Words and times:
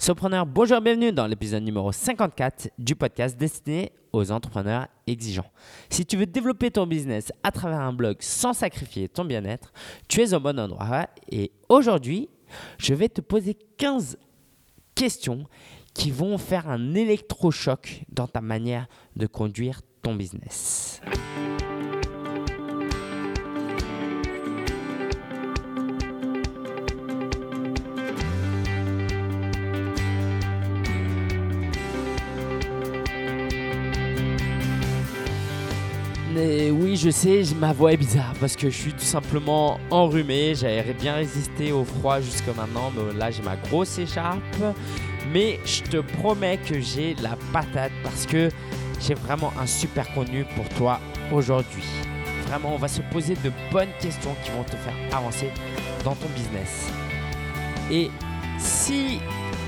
Sopreneur, 0.00 0.46
bonjour, 0.46 0.80
bienvenue 0.80 1.12
dans 1.12 1.26
l'épisode 1.26 1.62
numéro 1.62 1.92
54 1.92 2.70
du 2.78 2.96
podcast 2.96 3.36
destiné 3.36 3.92
aux 4.14 4.30
entrepreneurs 4.30 4.88
exigeants. 5.06 5.52
Si 5.90 6.06
tu 6.06 6.16
veux 6.16 6.24
développer 6.24 6.70
ton 6.70 6.86
business 6.86 7.30
à 7.42 7.50
travers 7.50 7.80
un 7.80 7.92
blog 7.92 8.16
sans 8.20 8.54
sacrifier 8.54 9.10
ton 9.10 9.26
bien-être, 9.26 9.74
tu 10.08 10.22
es 10.22 10.32
au 10.32 10.40
bon 10.40 10.58
endroit. 10.58 11.06
Et 11.30 11.52
aujourd'hui, 11.68 12.30
je 12.78 12.94
vais 12.94 13.10
te 13.10 13.20
poser 13.20 13.54
15 13.76 14.16
questions 14.94 15.44
qui 15.92 16.10
vont 16.10 16.38
faire 16.38 16.70
un 16.70 16.94
électrochoc 16.94 18.04
dans 18.08 18.26
ta 18.26 18.40
manière 18.40 18.86
de 19.16 19.26
conduire 19.26 19.82
ton 20.00 20.14
business. 20.14 21.02
Je 37.00 37.08
sais, 37.08 37.42
ma 37.58 37.72
voix 37.72 37.94
est 37.94 37.96
bizarre 37.96 38.34
parce 38.40 38.56
que 38.56 38.68
je 38.68 38.76
suis 38.76 38.92
tout 38.92 38.98
simplement 38.98 39.80
enrhumé. 39.90 40.54
J'avais 40.54 40.92
bien 40.92 41.14
résisté 41.14 41.72
au 41.72 41.82
froid 41.82 42.20
jusqu'à 42.20 42.52
maintenant, 42.52 42.92
mais 42.94 43.18
là 43.18 43.30
j'ai 43.30 43.42
ma 43.42 43.56
grosse 43.56 43.98
écharpe. 43.98 44.42
Mais 45.32 45.58
je 45.64 45.82
te 45.82 45.96
promets 45.96 46.58
que 46.58 46.78
j'ai 46.78 47.14
la 47.22 47.36
patate 47.54 47.92
parce 48.02 48.26
que 48.26 48.50
j'ai 49.00 49.14
vraiment 49.14 49.50
un 49.58 49.66
super 49.66 50.12
contenu 50.12 50.44
pour 50.56 50.68
toi 50.70 51.00
aujourd'hui. 51.32 51.84
Vraiment, 52.48 52.74
on 52.74 52.78
va 52.78 52.88
se 52.88 53.00
poser 53.10 53.34
de 53.34 53.50
bonnes 53.72 53.92
questions 54.00 54.34
qui 54.44 54.50
vont 54.50 54.64
te 54.64 54.76
faire 54.76 54.94
avancer 55.16 55.50
dans 56.04 56.14
ton 56.14 56.26
business. 56.36 56.90
Et 57.90 58.10
si 58.58 59.20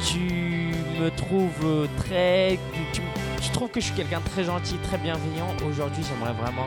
tu 0.07 0.75
me 1.01 1.09
trouves 1.11 1.89
très... 1.97 2.59
Tu, 2.93 3.01
je 3.41 3.51
trouve 3.53 3.71
que 3.71 3.81
je 3.81 3.87
suis 3.87 3.95
quelqu'un 3.95 4.21
de 4.21 4.29
très 4.29 4.45
gentil, 4.45 4.77
très 4.83 4.99
bienveillant. 4.99 5.49
Aujourd'hui, 5.69 6.03
j'aimerais 6.07 6.35
vraiment 6.35 6.67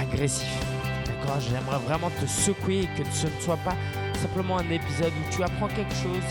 agressif. 0.00 0.48
D'accord? 1.06 1.40
J'aimerais 1.40 1.78
vraiment 1.86 2.10
te 2.10 2.26
secouer 2.26 2.82
et 2.82 3.02
que 3.02 3.08
ce 3.12 3.26
ne 3.26 3.40
soit 3.40 3.58
pas 3.58 3.76
simplement 4.14 4.58
un 4.58 4.70
épisode 4.70 5.12
où 5.12 5.34
tu 5.34 5.42
apprends 5.42 5.68
quelque 5.68 5.94
chose 5.94 6.24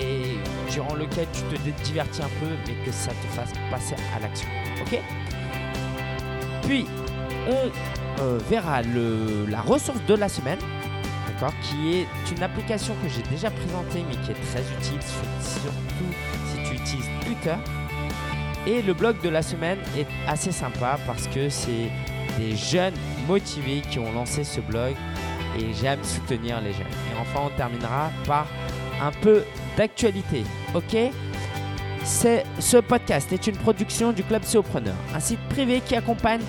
et 0.00 0.36
durant 0.70 0.94
lequel 0.94 1.26
tu 1.32 1.42
te 1.42 1.84
divertis 1.84 2.22
un 2.22 2.28
peu, 2.40 2.50
mais 2.66 2.74
que 2.84 2.92
ça 2.92 3.10
te 3.10 3.26
fasse 3.34 3.52
passer 3.70 3.94
à 4.14 4.20
l'action. 4.20 4.48
Ok? 4.82 5.00
Puis, 6.62 6.86
on 7.48 8.22
euh, 8.22 8.38
verra 8.50 8.82
la 8.82 9.60
ressource 9.60 10.00
de 10.06 10.14
la 10.14 10.28
semaine 10.28 10.58
qui 11.62 11.94
est 11.94 12.06
une 12.34 12.42
application 12.42 12.94
que 13.02 13.08
j'ai 13.08 13.22
déjà 13.30 13.50
présentée 13.50 14.04
mais 14.08 14.16
qui 14.16 14.30
est 14.30 14.44
très 14.52 14.62
utile, 14.62 15.00
surtout 15.40 16.12
si 16.46 16.68
tu 16.68 16.74
utilises 16.74 17.10
Twitter. 17.24 17.54
Et 18.66 18.82
le 18.82 18.94
blog 18.94 19.20
de 19.22 19.28
la 19.28 19.42
semaine 19.42 19.78
est 19.96 20.06
assez 20.26 20.50
sympa 20.50 20.98
parce 21.06 21.28
que 21.28 21.48
c'est 21.48 21.90
des 22.38 22.56
jeunes 22.56 22.94
motivés 23.26 23.82
qui 23.90 23.98
ont 23.98 24.12
lancé 24.12 24.44
ce 24.44 24.60
blog 24.60 24.94
et 25.58 25.72
j'aime 25.74 26.02
soutenir 26.02 26.60
les 26.60 26.72
jeunes. 26.72 26.86
Et 26.86 27.20
enfin, 27.20 27.40
on 27.46 27.56
terminera 27.56 28.10
par 28.26 28.46
un 29.02 29.10
peu 29.10 29.42
d'actualité. 29.76 30.44
Ok? 30.74 30.96
Ce 32.04 32.76
podcast 32.76 33.32
est 33.32 33.46
une 33.46 33.56
production 33.56 34.12
du 34.12 34.22
Club 34.22 34.44
Sopreneur, 34.44 34.94
un 35.14 35.20
site 35.20 35.40
privé 35.48 35.80
qui 35.84 35.96
accompagne 35.96 36.42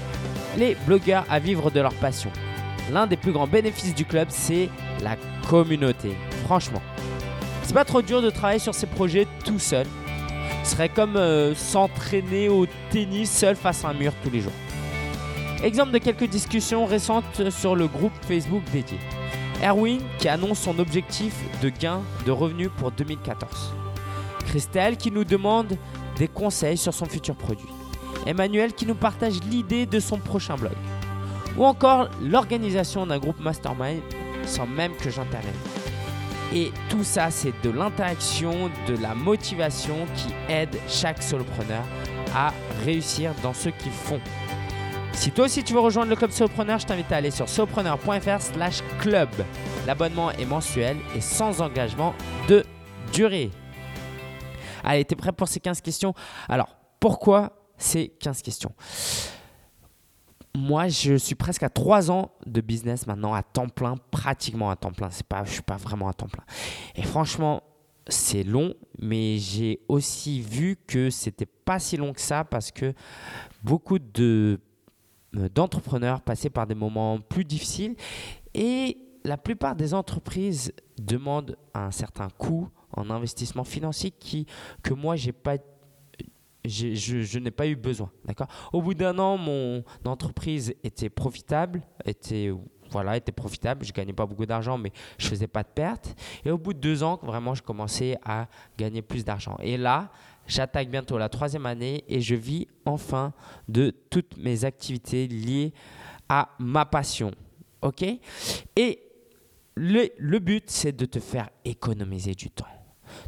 les 0.57 0.75
blogueurs 0.85 1.25
à 1.29 1.39
vivre 1.39 1.71
de 1.71 1.79
leur 1.79 1.93
passion 1.95 2.31
l'un 2.91 3.07
des 3.07 3.17
plus 3.17 3.31
grands 3.31 3.47
bénéfices 3.47 3.95
du 3.95 4.05
club, 4.05 4.27
c'est 4.29 4.69
la 5.01 5.15
communauté. 5.49 6.15
Franchement, 6.45 6.81
c'est 7.63 7.73
pas 7.73 7.85
trop 7.85 8.01
dur 8.01 8.21
de 8.21 8.29
travailler 8.29 8.59
sur 8.59 8.73
ces 8.73 8.87
projets 8.87 9.27
tout 9.45 9.59
seul. 9.59 9.85
Ce 10.63 10.71
serait 10.71 10.89
comme 10.89 11.15
euh, 11.15 11.55
s'entraîner 11.55 12.49
au 12.49 12.65
tennis 12.89 13.31
seul 13.31 13.55
face 13.55 13.85
à 13.85 13.89
un 13.89 13.93
mur 13.93 14.13
tous 14.23 14.29
les 14.29 14.41
jours. 14.41 14.53
Exemple 15.63 15.91
de 15.91 15.97
quelques 15.97 16.25
discussions 16.25 16.85
récentes 16.85 17.49
sur 17.49 17.75
le 17.75 17.87
groupe 17.87 18.13
Facebook 18.27 18.63
dédié. 18.71 18.99
Erwin 19.63 19.99
qui 20.19 20.29
annonce 20.29 20.59
son 20.59 20.77
objectif 20.77 21.33
de 21.63 21.69
gain 21.69 22.01
de 22.27 22.31
revenus 22.31 22.69
pour 22.77 22.91
2014. 22.91 23.73
Christelle 24.45 24.97
qui 24.97 25.09
nous 25.09 25.23
demande 25.23 25.75
des 26.17 26.27
conseils 26.27 26.77
sur 26.77 26.93
son 26.93 27.05
futur 27.05 27.35
produit. 27.35 27.69
Emmanuel 28.27 28.73
qui 28.73 28.85
nous 28.85 28.95
partage 28.95 29.39
l'idée 29.49 29.87
de 29.87 29.99
son 29.99 30.19
prochain 30.19 30.55
blog 30.55 30.75
ou 31.57 31.65
encore 31.65 32.09
l'organisation 32.21 33.07
d'un 33.07 33.17
groupe 33.17 33.39
mastermind 33.39 34.01
sans 34.45 34.67
même 34.67 34.95
que 34.95 35.09
j'intervienne. 35.09 35.53
Et 36.53 36.71
tout 36.89 37.03
ça, 37.03 37.31
c'est 37.31 37.53
de 37.63 37.71
l'interaction, 37.71 38.69
de 38.87 38.95
la 39.01 39.15
motivation 39.15 40.05
qui 40.15 40.33
aide 40.53 40.77
chaque 40.87 41.21
solopreneur 41.21 41.83
à 42.35 42.53
réussir 42.85 43.33
dans 43.41 43.53
ce 43.53 43.69
qu'ils 43.69 43.91
font. 43.91 44.21
Si 45.17 45.31
toi 45.31 45.45
aussi 45.45 45.63
tu 45.63 45.73
veux 45.73 45.79
rejoindre 45.79 46.11
le 46.11 46.15
club 46.15 46.29
solopreneur, 46.29 46.77
je 46.77 46.85
t'invite 46.85 47.11
à 47.11 47.17
aller 47.17 47.31
sur 47.31 47.49
solopreneur.fr 47.49 48.39
slash 48.39 48.83
club. 48.99 49.27
L'abonnement 49.87 50.31
est 50.31 50.45
mensuel 50.45 50.95
et 51.15 51.21
sans 51.21 51.59
engagement 51.59 52.13
de 52.47 52.63
durée. 53.11 53.49
Allez, 54.83 55.03
t'es 55.03 55.15
prêt 55.15 55.31
pour 55.31 55.47
ces 55.47 55.59
15 55.59 55.81
questions? 55.81 56.13
Alors, 56.47 56.77
pourquoi 56.99 57.51
ces 57.79 58.09
15 58.09 58.43
questions? 58.43 58.73
Moi, 60.55 60.87
je 60.87 61.15
suis 61.15 61.35
presque 61.35 61.63
à 61.63 61.69
trois 61.69 62.11
ans 62.11 62.31
de 62.45 62.61
business 62.61 63.07
maintenant 63.07 63.33
à 63.33 63.41
temps 63.41 63.69
plein, 63.69 63.95
pratiquement 64.11 64.69
à 64.69 64.75
temps 64.75 64.91
plein. 64.91 65.09
Pas, 65.27 65.43
je 65.45 65.51
suis 65.51 65.61
pas 65.63 65.77
vraiment 65.77 66.07
à 66.07 66.13
temps 66.13 66.27
plein. 66.27 66.45
Et 66.95 67.01
franchement, 67.01 67.63
c'est 68.07 68.43
long, 68.43 68.75
mais 68.99 69.39
j'ai 69.39 69.81
aussi 69.87 70.41
vu 70.41 70.77
que 70.87 71.09
c'était 71.09 71.47
pas 71.47 71.79
si 71.79 71.97
long 71.97 72.13
que 72.13 72.21
ça 72.21 72.43
parce 72.43 72.71
que 72.71 72.93
beaucoup 73.63 73.99
de 73.99 74.61
d'entrepreneurs 75.33 76.21
passaient 76.21 76.49
par 76.49 76.67
des 76.67 76.75
moments 76.75 77.19
plus 77.19 77.45
difficiles 77.45 77.95
et 78.53 78.97
la 79.23 79.37
plupart 79.37 79.75
des 79.75 79.93
entreprises 79.93 80.73
demandent 80.97 81.57
un 81.73 81.91
certain 81.91 82.29
coût 82.29 82.69
en 82.91 83.09
investissement 83.09 83.63
financier 83.63 84.11
qui 84.11 84.45
que 84.81 84.93
moi 84.93 85.15
j'ai 85.15 85.33
pas 85.33 85.57
je, 86.65 87.39
n'ai 87.39 87.51
pas 87.51 87.67
eu 87.67 87.75
besoin. 87.75 88.11
D'accord? 88.25 88.47
Au 88.73 88.81
bout 88.81 88.93
d'un 88.93 89.17
an, 89.19 89.37
mon 89.37 89.83
entreprise 90.05 90.73
était 90.83 91.09
profitable, 91.09 91.81
était 92.03 92.51
voilà, 92.91 93.17
était 93.17 93.31
profitable. 93.31 93.85
Je 93.85 93.91
gagnais 93.91 94.13
pas 94.13 94.25
beaucoup 94.25 94.45
d'argent, 94.45 94.77
mais 94.77 94.91
je 95.17 95.27
faisais 95.27 95.47
pas 95.47 95.63
de 95.63 95.67
pertes. 95.67 96.15
Et 96.45 96.51
au 96.51 96.57
bout 96.57 96.73
de 96.73 96.79
deux 96.79 97.03
ans, 97.03 97.19
vraiment, 97.21 97.53
je 97.53 97.61
commençais 97.61 98.17
à 98.23 98.47
gagner 98.77 99.01
plus 99.01 99.25
d'argent. 99.25 99.57
Et 99.61 99.77
là, 99.77 100.09
j'attaque 100.47 100.89
bientôt 100.89 101.17
la 101.17 101.29
troisième 101.29 101.65
année 101.65 102.03
et 102.07 102.21
je 102.21 102.35
vis 102.35 102.67
enfin 102.85 103.33
de 103.67 103.91
toutes 104.09 104.37
mes 104.37 104.65
activités 104.65 105.27
liées 105.27 105.73
à 106.29 106.49
ma 106.59 106.85
passion. 106.85 107.31
Ok? 107.81 108.03
Et 108.75 109.03
le, 109.75 110.09
le 110.17 110.39
but, 110.39 110.69
c'est 110.69 110.95
de 110.95 111.05
te 111.05 111.19
faire 111.19 111.49
économiser 111.63 112.33
du 112.33 112.49
temps, 112.49 112.65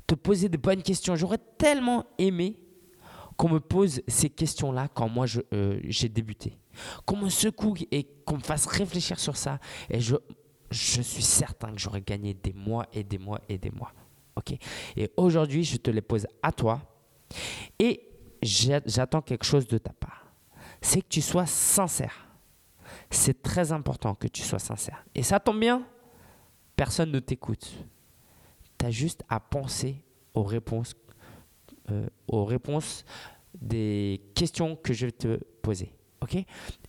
te 0.07 0.15
poser 0.15 0.49
de 0.49 0.57
bonnes 0.57 0.81
questions. 0.81 1.15
J'aurais 1.15 1.37
tellement 1.57 2.05
aimé 2.17 2.57
qu'on 3.37 3.49
me 3.49 3.59
pose 3.59 4.01
ces 4.07 4.29
questions-là 4.29 4.89
quand 4.93 5.07
moi 5.07 5.25
euh, 5.53 5.79
j'ai 5.85 6.09
débuté. 6.09 6.57
Qu'on 7.05 7.17
me 7.17 7.29
secoue 7.29 7.75
et 7.91 8.03
qu'on 8.25 8.37
me 8.37 8.41
fasse 8.43 8.65
réfléchir 8.65 9.19
sur 9.19 9.37
ça. 9.37 9.59
Et 9.89 10.01
je, 10.01 10.15
je 10.71 11.01
suis 11.01 11.23
certain 11.23 11.71
que 11.71 11.79
j'aurais 11.79 12.01
gagné 12.01 12.33
des 12.33 12.53
mois 12.53 12.85
et 12.91 13.03
des 13.03 13.17
mois 13.17 13.39
et 13.47 13.57
des 13.57 13.71
mois. 13.71 13.93
ok? 14.35 14.57
Et 14.97 15.11
aujourd'hui, 15.15 15.63
je 15.63 15.77
te 15.77 15.89
les 15.89 16.01
pose 16.01 16.27
à 16.41 16.51
toi. 16.51 16.81
Et 17.79 18.07
j'attends 18.41 19.21
quelque 19.21 19.45
chose 19.45 19.67
de 19.67 19.77
ta 19.77 19.93
part. 19.93 20.25
C'est 20.81 21.01
que 21.01 21.07
tu 21.07 21.21
sois 21.21 21.45
sincère. 21.45 22.27
C'est 23.09 23.41
très 23.41 23.71
important 23.71 24.15
que 24.15 24.27
tu 24.27 24.41
sois 24.41 24.59
sincère. 24.59 25.05
Et 25.15 25.23
ça 25.23 25.39
tombe 25.39 25.59
bien, 25.59 25.85
personne 26.75 27.11
ne 27.11 27.19
t'écoute. 27.19 27.85
Tu 28.77 28.85
as 28.85 28.91
juste 28.91 29.23
à 29.29 29.39
penser 29.39 30.01
aux 30.33 30.43
réponses 30.43 30.95
euh, 31.91 32.07
aux 32.27 32.45
réponses 32.45 33.03
des 33.59 34.21
questions 34.35 34.75
que 34.75 34.93
je 34.93 35.07
vais 35.07 35.11
te 35.11 35.37
poser. 35.61 35.91
OK? 36.21 36.37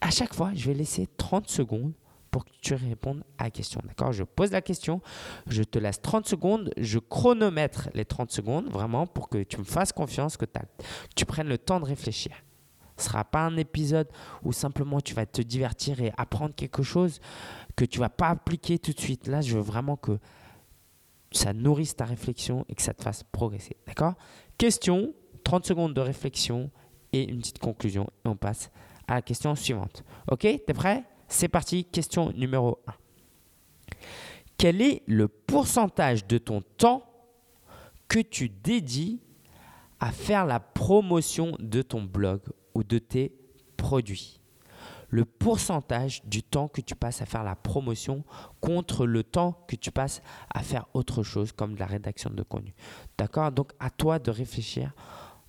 À 0.01 0.11
chaque 0.11 0.35
fois, 0.35 0.53
je 0.55 0.67
vais 0.67 0.75
laisser 0.75 1.09
30 1.17 1.49
secondes 1.49 1.93
pour 2.31 2.45
que 2.45 2.51
tu 2.61 2.75
répondes 2.75 3.25
à 3.39 3.45
la 3.45 3.51
question. 3.51 3.81
D'accord? 3.87 4.13
Je 4.13 4.25
pose 4.25 4.53
la 4.53 4.63
question, 4.63 5.01
je 5.47 5.63
te 5.63 5.79
laisse 5.79 6.01
30 6.01 6.27
secondes, 6.27 6.71
je 6.77 6.99
chronomètre 6.99 7.89
les 7.95 8.05
30 8.05 8.31
secondes 8.31 8.71
vraiment 8.71 9.07
pour 9.07 9.29
que 9.29 9.43
tu 9.43 9.59
me 9.59 9.65
fasses 9.65 9.93
confiance, 9.93 10.37
que, 10.37 10.47
tu 11.17 11.25
prennes 11.25 11.49
le 11.49 11.59
temps 11.59 11.81
de 11.81 11.87
réfléchir. 11.87 12.33
Ce 12.97 13.05
ne 13.05 13.09
sera 13.09 13.25
pas 13.25 13.41
un 13.41 13.57
épisode 13.57 14.09
où 14.43 14.53
simplement 14.53 15.01
tu 15.01 15.15
vas 15.15 15.25
te 15.27 15.41
divertir 15.41 16.03
et 16.03 16.13
apprendre 16.19 16.55
quelque 16.55 16.83
chose 16.83 17.21
que 17.75 17.85
tu 17.85 17.99
ne 17.99 18.05
vas 18.05 18.11
pas 18.11 18.29
appliquer 18.29 18.79
tout 18.79 18.93
de 18.93 19.01
suite. 19.01 19.27
Là, 19.27 19.41
je 19.41 19.57
veux 19.57 19.63
vraiment 19.63 19.97
que 19.97 20.19
ça 21.33 21.53
nourrisse 21.55 21.97
ta 21.97 22.05
réflexion 22.05 22.67
et 22.69 22.75
que 22.75 22.83
ça 22.83 22.93
te 22.93 23.03
fasse 23.03 23.23
progresser. 23.23 23.77
D'accord? 23.87 24.15
Question, 24.59 25.15
30 25.45 25.65
secondes 25.65 25.95
de 25.95 26.01
réflexion 26.01 26.71
et 27.13 27.29
une 27.29 27.39
petite 27.39 27.59
conclusion. 27.59 28.07
Et 28.25 28.29
on 28.29 28.37
passe 28.37 28.71
à 29.09 29.15
la 29.15 29.23
question 29.23 29.55
suivante. 29.55 30.05
Ok? 30.31 30.41
T'es 30.41 30.75
prêt? 30.75 31.05
C'est 31.31 31.49
parti. 31.49 31.85
Question 31.85 32.33
numéro 32.33 32.81
1. 32.87 32.93
Quel 34.59 34.83
est 34.83 35.03
le 35.07 35.29
pourcentage 35.29 36.27
de 36.27 36.37
ton 36.37 36.61
temps 36.61 37.05
que 38.09 38.19
tu 38.19 38.49
dédies 38.49 39.21
à 40.01 40.11
faire 40.11 40.45
la 40.45 40.61
promotion 40.61 41.57
de 41.61 41.83
ton 41.83 42.03
blog 42.03 42.41
ou 42.75 42.83
de 42.83 42.99
tes 42.99 43.33
produits? 43.77 44.41
Le 45.09 45.25
pourcentage 45.25 46.23
du 46.25 46.43
temps 46.43 46.69
que 46.69 46.81
tu 46.81 46.95
passes 46.95 47.23
à 47.23 47.27
faire 47.27 47.45
la 47.45 47.57
promotion 47.57 48.25
contre 48.61 49.07
le 49.07 49.23
temps 49.23 49.65
que 49.67 49.77
tu 49.77 49.91
passes 49.91 50.23
à 50.53 50.63
faire 50.63 50.87
autre 50.95 51.23
chose 51.23 51.53
comme 51.53 51.77
la 51.77 51.87
rédaction 51.87 52.31
de 52.31 52.43
contenu. 52.43 52.75
D'accord? 53.17 53.51
Donc 53.53 53.73
à 53.79 53.91
toi 53.91 54.19
de 54.19 54.31
réfléchir 54.31 54.93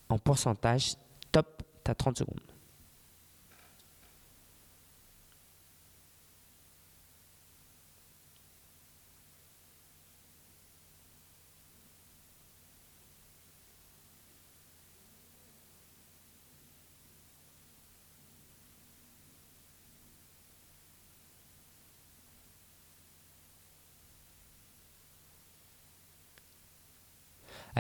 en 0.10 0.20
pourcentage. 0.20 0.94
Top, 1.32 1.64
tu 1.84 1.92
as 1.92 1.96
30 1.96 2.20
secondes. 2.20 2.51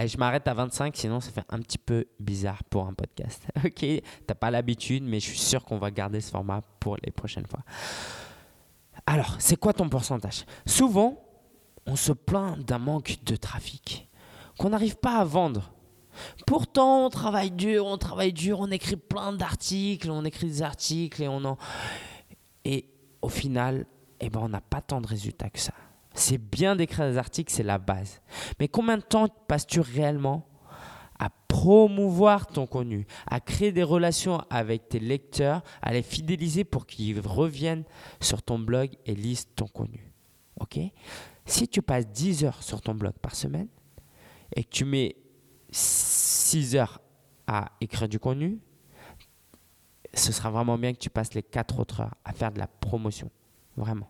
Je 0.06 0.18
m'arrête 0.18 0.48
à 0.48 0.54
25, 0.54 0.96
sinon 0.96 1.20
ça 1.20 1.32
fait 1.32 1.44
un 1.50 1.60
petit 1.60 1.78
peu 1.78 2.06
bizarre 2.20 2.64
pour 2.66 2.88
un 2.88 2.94
podcast. 2.94 3.44
ok, 3.66 3.86
t'as 4.26 4.36
pas 4.36 4.52
l'habitude, 4.52 5.04
mais 5.04 5.20
je 5.20 5.26
suis 5.26 5.38
sûr 5.38 5.64
qu'on 5.64 5.78
va 5.78 5.92
garder 5.92 6.22
ce 6.22 6.32
format 6.32 6.62
pour 6.80 6.98
les 7.04 7.12
prochaines 7.12 7.46
fois. 7.46 7.62
Alors, 9.06 9.36
c'est 9.40 9.58
quoi 9.58 9.74
ton 9.74 9.90
pourcentage? 9.90 10.46
Souvent, 10.66 11.24
on 11.86 11.96
se 11.96 12.12
plaint 12.12 12.60
d'un 12.60 12.78
manque 12.78 13.18
de 13.24 13.36
trafic, 13.36 14.08
qu'on 14.58 14.70
n'arrive 14.70 14.98
pas 14.98 15.18
à 15.18 15.26
vendre. 15.26 15.72
Pourtant, 16.46 17.06
on 17.06 17.10
travaille 17.10 17.52
dur, 17.52 17.86
on 17.86 17.98
travaille 17.98 18.34
dur, 18.34 18.60
on 18.60 18.70
écrit 18.70 18.98
plein 18.98 19.34
d'articles, 19.34 20.12
on 20.12 20.26
écrit 20.26 20.48
des 20.48 20.62
articles 20.62 21.24
et 21.24 21.28
on 21.28 21.44
en... 21.46 21.58
Et 22.66 22.90
au 23.22 23.30
final, 23.30 23.86
eh 24.20 24.30
ben, 24.30 24.42
on 24.42 24.50
n'a 24.50 24.62
pas 24.62 24.82
tant 24.82 25.02
de 25.02 25.08
résultats 25.08 25.50
que 25.50 25.60
ça. 25.60 25.74
C'est 26.14 26.38
bien 26.38 26.76
d'écrire 26.76 27.10
des 27.10 27.18
articles, 27.18 27.52
c'est 27.52 27.64
la 27.64 27.78
base. 27.78 28.22
Mais 28.60 28.68
combien 28.68 28.98
de 28.98 29.02
temps 29.02 29.28
passes-tu 29.48 29.80
réellement 29.80 30.48
à 31.20 31.30
promouvoir 31.48 32.48
ton 32.48 32.66
contenu, 32.68 33.06
à 33.28 33.40
créer 33.40 33.72
des 33.72 33.84
relations 33.84 34.44
avec 34.50 34.90
tes 34.90 35.00
lecteurs, 35.00 35.64
à 35.82 35.94
les 35.94 36.02
fidéliser 36.02 36.64
pour 36.64 36.86
qu'ils 36.86 37.20
reviennent 37.20 37.84
sur 38.20 38.42
ton 38.42 38.60
blog 38.60 38.92
et 39.06 39.16
lisent 39.16 39.48
ton 39.56 39.68
contenu? 39.68 40.12
OK? 40.60 40.80
Si 41.46 41.68
tu 41.68 41.82
passes 41.82 42.08
10 42.08 42.46
heures 42.46 42.64
sur 42.64 42.82
ton 42.82 42.94
blog 42.94 43.14
par 43.14 43.36
semaine 43.36 43.68
et 44.56 44.64
que 44.64 44.70
tu 44.70 44.86
mets 44.86 45.16
6 45.72 46.76
heures 46.76 47.02
à 47.48 47.72
écrire 47.82 48.10
du 48.10 48.20
contenu, 48.20 48.60
ce 50.14 50.32
sera 50.32 50.50
vraiment 50.50 50.78
bien 50.78 50.94
que 50.94 51.00
tu 51.00 51.10
passes 51.10 51.34
les 51.34 51.44
4 51.44 51.80
autres 51.80 52.02
heures 52.02 52.16
à 52.26 52.34
faire 52.34 52.52
de 52.52 52.60
la 52.60 52.68
promotion. 52.68 53.30
Vraiment. 53.78 54.10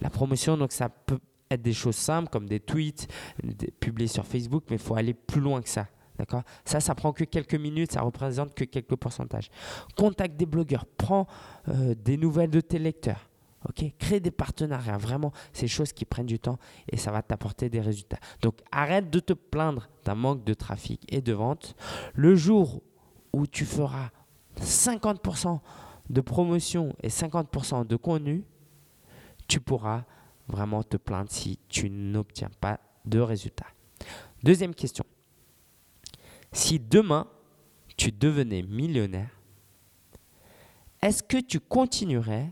La 0.00 0.10
promotion, 0.10 0.56
donc 0.56 0.72
ça 0.72 0.88
peut 0.88 1.18
être 1.50 1.62
des 1.62 1.72
choses 1.72 1.96
simples 1.96 2.28
comme 2.30 2.46
des 2.46 2.60
tweets, 2.60 3.08
publiés 3.80 4.08
sur 4.08 4.26
Facebook, 4.26 4.64
mais 4.70 4.76
il 4.76 4.82
faut 4.82 4.96
aller 4.96 5.14
plus 5.14 5.40
loin 5.40 5.60
que 5.62 5.68
ça. 5.68 5.86
D'accord? 6.18 6.42
Ça, 6.64 6.80
ça 6.80 6.94
prend 6.94 7.12
que 7.12 7.24
quelques 7.24 7.54
minutes, 7.54 7.92
ça 7.92 8.02
représente 8.02 8.54
que 8.54 8.64
quelques 8.64 8.94
pourcentages. 8.96 9.50
Contacte 9.96 10.36
des 10.36 10.46
blogueurs, 10.46 10.86
prends 10.86 11.26
euh, 11.68 11.94
des 11.94 12.16
nouvelles 12.16 12.50
de 12.50 12.60
tes 12.60 12.78
lecteurs. 12.78 13.28
Ok? 13.68 13.84
Crée 13.98 14.20
des 14.20 14.30
partenariats. 14.30 14.98
Vraiment, 14.98 15.32
c'est 15.52 15.62
des 15.62 15.68
choses 15.68 15.92
qui 15.92 16.04
prennent 16.04 16.26
du 16.26 16.38
temps 16.38 16.58
et 16.90 16.96
ça 16.96 17.10
va 17.10 17.22
t'apporter 17.22 17.68
des 17.68 17.80
résultats. 17.80 18.18
Donc, 18.42 18.60
arrête 18.70 19.10
de 19.10 19.18
te 19.18 19.32
plaindre 19.32 19.88
d'un 20.04 20.14
manque 20.14 20.44
de 20.44 20.54
trafic 20.54 21.02
et 21.12 21.20
de 21.20 21.32
vente. 21.32 21.74
Le 22.14 22.36
jour 22.36 22.82
où 23.32 23.46
tu 23.46 23.64
feras 23.64 24.10
50% 24.60 25.58
de 26.10 26.20
promotion 26.20 26.94
et 27.02 27.08
50% 27.08 27.86
de 27.86 27.96
contenu, 27.96 28.44
tu 29.48 29.60
pourras 29.60 30.04
vraiment 30.48 30.82
te 30.82 30.96
plaindre 30.96 31.30
si 31.30 31.58
tu 31.68 31.90
n'obtiens 31.90 32.50
pas 32.60 32.80
de 33.04 33.20
résultats. 33.20 33.66
Deuxième 34.42 34.74
question. 34.74 35.04
Si 36.52 36.78
demain, 36.78 37.26
tu 37.96 38.12
devenais 38.12 38.62
millionnaire, 38.62 39.30
est-ce 41.02 41.22
que 41.22 41.38
tu 41.38 41.60
continuerais 41.60 42.50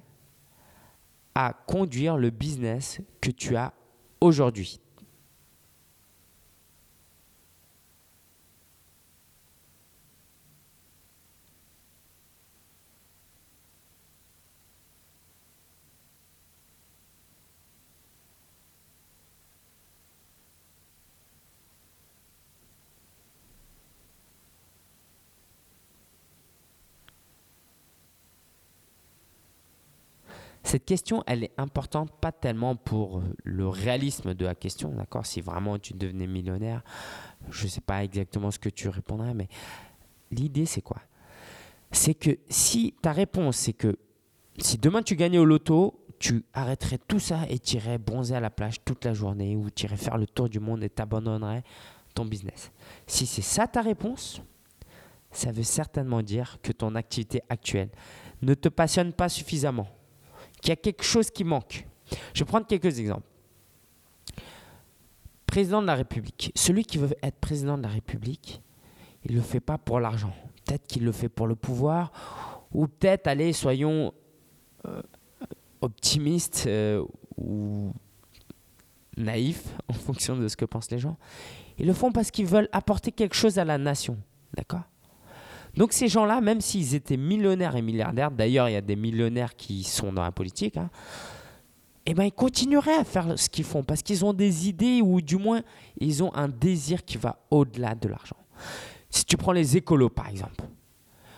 à 1.34 1.54
conduire 1.66 2.16
le 2.16 2.30
business 2.30 3.00
que 3.20 3.30
tu 3.30 3.56
as 3.56 3.72
aujourd'hui? 4.20 4.81
Cette 30.72 30.86
question, 30.86 31.22
elle 31.26 31.44
est 31.44 31.52
importante 31.58 32.10
pas 32.18 32.32
tellement 32.32 32.76
pour 32.76 33.22
le 33.44 33.68
réalisme 33.68 34.32
de 34.32 34.46
la 34.46 34.54
question, 34.54 34.88
d'accord? 34.88 35.26
Si 35.26 35.42
vraiment 35.42 35.78
tu 35.78 35.92
devenais 35.92 36.26
millionnaire, 36.26 36.82
je 37.50 37.64
ne 37.64 37.68
sais 37.68 37.82
pas 37.82 38.02
exactement 38.02 38.50
ce 38.50 38.58
que 38.58 38.70
tu 38.70 38.88
répondrais, 38.88 39.34
mais 39.34 39.48
l'idée 40.30 40.64
c'est 40.64 40.80
quoi? 40.80 40.96
C'est 41.90 42.14
que 42.14 42.38
si 42.48 42.94
ta 43.02 43.12
réponse 43.12 43.58
c'est 43.58 43.74
que 43.74 43.98
si 44.56 44.78
demain 44.78 45.02
tu 45.02 45.14
gagnais 45.14 45.36
au 45.36 45.44
loto, 45.44 46.06
tu 46.18 46.42
arrêterais 46.54 47.00
tout 47.06 47.20
ça 47.20 47.40
et 47.50 47.58
tu 47.58 47.76
irais 47.76 47.98
bronzer 47.98 48.36
à 48.36 48.40
la 48.40 48.48
plage 48.48 48.82
toute 48.82 49.04
la 49.04 49.12
journée 49.12 49.54
ou 49.56 49.68
tu 49.68 49.84
irais 49.84 49.98
faire 49.98 50.16
le 50.16 50.26
tour 50.26 50.48
du 50.48 50.58
monde 50.58 50.82
et 50.82 50.88
t'abandonnerais 50.88 51.64
ton 52.14 52.24
business. 52.24 52.72
Si 53.06 53.26
c'est 53.26 53.42
ça 53.42 53.66
ta 53.66 53.82
réponse, 53.82 54.40
ça 55.32 55.52
veut 55.52 55.64
certainement 55.64 56.22
dire 56.22 56.56
que 56.62 56.72
ton 56.72 56.94
activité 56.94 57.42
actuelle 57.50 57.90
ne 58.40 58.54
te 58.54 58.70
passionne 58.70 59.12
pas 59.12 59.28
suffisamment 59.28 59.86
qu'il 60.62 60.70
y 60.70 60.72
a 60.72 60.76
quelque 60.76 61.02
chose 61.02 61.30
qui 61.30 61.44
manque. 61.44 61.86
Je 62.32 62.40
vais 62.40 62.48
prendre 62.48 62.66
quelques 62.66 62.98
exemples. 62.98 63.26
Président 65.46 65.82
de 65.82 65.86
la 65.86 65.96
République. 65.96 66.52
Celui 66.54 66.84
qui 66.84 66.96
veut 66.96 67.14
être 67.22 67.36
président 67.36 67.76
de 67.76 67.82
la 67.82 67.88
République, 67.88 68.62
il 69.24 69.32
ne 69.32 69.36
le 69.36 69.42
fait 69.42 69.60
pas 69.60 69.76
pour 69.76 70.00
l'argent. 70.00 70.32
Peut-être 70.64 70.86
qu'il 70.86 71.04
le 71.04 71.12
fait 71.12 71.28
pour 71.28 71.46
le 71.46 71.56
pouvoir, 71.56 72.12
ou 72.72 72.86
peut-être, 72.86 73.26
allez, 73.26 73.52
soyons 73.52 74.14
euh, 74.86 75.02
optimistes 75.82 76.64
euh, 76.66 77.04
ou 77.36 77.92
naïfs 79.16 79.74
en 79.88 79.92
fonction 79.92 80.36
de 80.36 80.48
ce 80.48 80.56
que 80.56 80.64
pensent 80.64 80.90
les 80.90 80.98
gens. 80.98 81.18
Ils 81.78 81.86
le 81.86 81.92
font 81.92 82.12
parce 82.12 82.30
qu'ils 82.30 82.46
veulent 82.46 82.68
apporter 82.72 83.12
quelque 83.12 83.34
chose 83.34 83.58
à 83.58 83.64
la 83.64 83.76
nation. 83.78 84.16
D'accord? 84.54 84.82
Donc 85.76 85.92
ces 85.92 86.08
gens-là, 86.08 86.40
même 86.40 86.60
s'ils 86.60 86.94
étaient 86.94 87.16
millionnaires 87.16 87.76
et 87.76 87.82
milliardaires, 87.82 88.30
d'ailleurs 88.30 88.68
il 88.68 88.72
y 88.72 88.76
a 88.76 88.82
des 88.82 88.96
millionnaires 88.96 89.56
qui 89.56 89.84
sont 89.84 90.12
dans 90.12 90.22
la 90.22 90.32
politique, 90.32 90.76
hein, 90.76 90.90
eh 92.04 92.14
ben, 92.14 92.24
ils 92.24 92.32
continueraient 92.32 92.96
à 92.96 93.04
faire 93.04 93.38
ce 93.38 93.48
qu'ils 93.48 93.64
font 93.64 93.82
parce 93.82 94.02
qu'ils 94.02 94.24
ont 94.24 94.32
des 94.32 94.68
idées 94.68 95.00
ou 95.02 95.20
du 95.20 95.36
moins 95.36 95.62
ils 95.98 96.22
ont 96.22 96.34
un 96.34 96.48
désir 96.48 97.04
qui 97.04 97.16
va 97.16 97.38
au-delà 97.50 97.94
de 97.94 98.08
l'argent. 98.08 98.36
Si 99.08 99.24
tu 99.24 99.36
prends 99.36 99.52
les 99.52 99.76
écolos 99.76 100.10
par 100.10 100.28
exemple, 100.28 100.64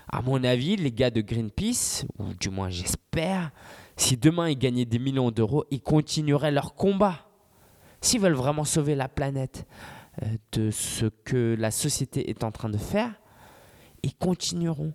à 0.09 0.23
mon 0.23 0.45
avis, 0.45 0.77
les 0.77 0.93
gars 0.93 1.11
de 1.11 1.21
Greenpeace, 1.21 2.07
ou 2.19 2.35
du 2.39 2.51
moins 2.51 2.71
j'espère, 2.71 3.51
si 3.97 4.17
demain 4.17 4.49
ils 4.49 4.59
gagnaient 4.59 4.85
des 4.85 4.99
millions 4.99 5.31
d'euros, 5.31 5.65
ils 5.71 5.81
continueraient 5.81 6.53
leur 6.53 6.75
combat. 6.75 7.27
S'ils 8.01 8.21
veulent 8.21 8.35
vraiment 8.35 8.65
sauver 8.65 8.95
la 8.95 9.09
planète 9.09 9.67
euh, 10.23 10.27
de 10.53 10.71
ce 10.71 11.07
que 11.07 11.57
la 11.59 11.71
société 11.71 12.31
est 12.31 12.45
en 12.45 12.53
train 12.53 12.69
de 12.69 12.79
faire, 12.79 13.13
ils 14.05 14.15
continueront 14.15 14.93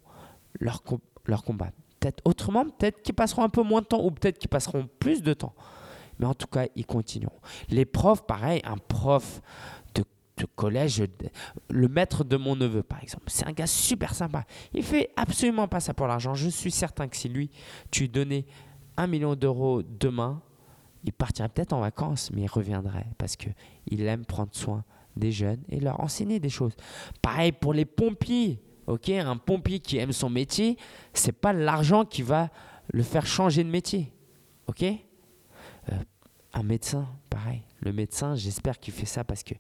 leur, 0.60 0.82
leur 1.26 1.44
combat. 1.44 1.72
Peut-être 2.00 2.22
autrement, 2.26 2.64
peut-être 2.64 3.02
qu'ils 3.02 3.16
passeront 3.16 3.44
un 3.44 3.50
peu 3.50 3.64
moins 3.64 3.82
de 3.82 3.88
temps 3.88 4.04
ou 4.04 4.12
peut-être 4.12 4.40
qu'ils 4.40 4.50
passeront 4.50 4.88
plus 5.00 5.22
de 5.22 5.34
temps. 5.34 5.54
Mais 6.20 6.26
en 6.26 6.34
tout 6.34 6.48
cas, 6.48 6.66
ils 6.76 6.86
continueront. 6.86 7.40
Les 7.70 7.86
profs, 7.86 8.26
pareil, 8.26 8.62
un 8.64 8.78
prof 8.78 9.42
de, 9.96 10.04
de 10.38 10.46
collège, 10.56 11.04
le 11.70 11.88
maître 11.88 12.24
de 12.24 12.38
mon 12.38 12.56
neveu, 12.56 12.84
par 12.84 13.02
exemple, 13.02 13.26
c'est 13.28 13.48
un 13.48 13.52
gars 13.52 13.68
super 13.68 14.14
sympa. 14.14 14.46
Il 14.74 14.84
fait 14.84 15.12
absolument 15.16 15.68
pas 15.68 15.80
ça 15.80 15.94
pour 15.94 16.08
l'argent. 16.08 16.34
Je 16.36 16.50
suis 16.50 16.72
certain 16.72 17.08
que 17.08 17.18
si 17.18 17.30
lui, 17.30 17.50
tu 17.92 18.02
lui 18.02 18.10
donnais 18.10 18.46
un 18.98 19.08
million 19.08 19.36
d'euros 19.36 19.82
demain, 19.82 20.42
il 21.04 21.14
partirait 21.14 21.50
peut-être 21.50 21.74
en 21.74 21.80
vacances, 21.80 22.32
mais 22.34 22.42
il 22.42 22.50
reviendrait 22.50 23.08
parce 23.18 23.36
qu'il 23.38 24.02
aime 24.02 24.26
prendre 24.26 24.54
soin 24.54 24.84
des 25.16 25.32
jeunes 25.32 25.64
et 25.70 25.80
leur 25.80 26.00
enseigner 26.02 26.40
des 26.40 26.50
choses. 26.50 26.76
Pareil 27.22 27.52
pour 27.52 27.74
les 27.74 27.86
pompiers. 27.86 28.62
Un 28.90 29.38
pompier 29.38 29.80
qui 29.80 29.98
aime 29.98 30.12
son 30.12 30.30
métier, 30.30 30.78
c'est 31.14 31.32
pas 31.32 31.54
l'argent 31.54 32.06
qui 32.06 32.24
va 32.24 32.50
le 32.92 33.04
faire 33.04 33.26
changer 33.26 33.64
de 33.64 33.70
métier. 33.70 34.12
Ok, 34.68 34.84
euh, 34.84 35.96
Un 36.54 36.64
médecin, 36.64 37.08
pareil. 37.30 37.62
Le 37.82 37.94
médecin, 37.94 38.36
j'espère 38.36 38.80
qu'il 38.80 38.94
fait 38.94 39.06
ça 39.06 39.24
parce 39.24 39.44
qu'il 39.44 39.58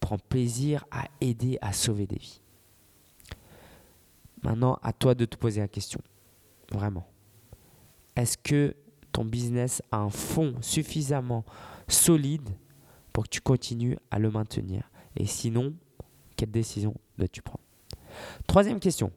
prend 0.00 0.18
plaisir 0.18 0.84
à 0.90 1.04
aider 1.20 1.58
à 1.60 1.72
sauver 1.72 2.06
des 2.06 2.18
vies. 2.18 2.40
Maintenant, 4.42 4.78
à 4.82 4.92
toi 4.92 5.14
de 5.14 5.24
te 5.24 5.36
poser 5.36 5.60
la 5.60 5.68
question. 5.68 6.00
Vraiment. 6.72 7.06
Est-ce 8.16 8.36
que 8.36 8.74
ton 9.12 9.24
business 9.24 9.82
a 9.92 9.98
un 9.98 10.10
fond 10.10 10.54
suffisamment 10.60 11.44
solide 11.88 12.50
pour 13.12 13.24
que 13.24 13.28
tu 13.30 13.40
continues 13.40 13.96
à 14.10 14.18
le 14.18 14.30
maintenir? 14.30 14.90
Et 15.16 15.26
sinon, 15.26 15.74
quelle 16.36 16.50
décision 16.50 16.94
dois-tu 17.16 17.42
prendre? 17.42 17.65
Troisième 18.46 18.80
question. 18.80 19.10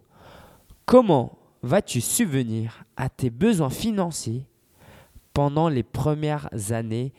Comment 0.85 1.37
vas-tu 1.61 2.01
subvenir 2.01 2.83
à 2.97 3.09
tes 3.09 3.29
besoins 3.29 3.69
financiers 3.69 4.45
pendant 5.33 5.69
les 5.69 5.83
premières 5.83 6.49
années 6.71 7.13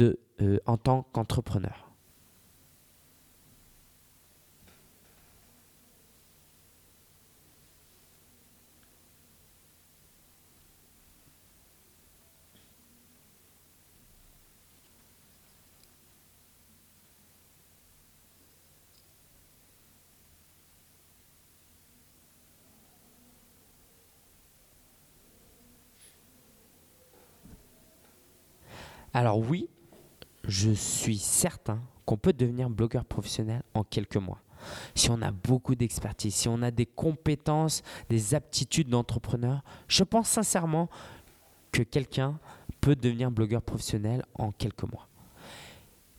euh, 0.00 0.58
en 0.66 0.76
tant 0.76 1.06
qu'entrepreneur? 1.12 1.87
Alors 29.18 29.38
oui, 29.40 29.68
je 30.44 30.70
suis 30.70 31.18
certain 31.18 31.80
qu'on 32.06 32.16
peut 32.16 32.32
devenir 32.32 32.70
blogueur 32.70 33.04
professionnel 33.04 33.64
en 33.74 33.82
quelques 33.82 34.16
mois. 34.16 34.40
Si 34.94 35.10
on 35.10 35.20
a 35.22 35.32
beaucoup 35.32 35.74
d'expertise, 35.74 36.36
si 36.36 36.46
on 36.46 36.62
a 36.62 36.70
des 36.70 36.86
compétences, 36.86 37.82
des 38.08 38.36
aptitudes 38.36 38.88
d'entrepreneur, 38.88 39.64
je 39.88 40.04
pense 40.04 40.28
sincèrement 40.28 40.88
que 41.72 41.82
quelqu'un 41.82 42.38
peut 42.80 42.94
devenir 42.94 43.32
blogueur 43.32 43.60
professionnel 43.60 44.24
en 44.34 44.52
quelques 44.52 44.84
mois. 44.84 45.08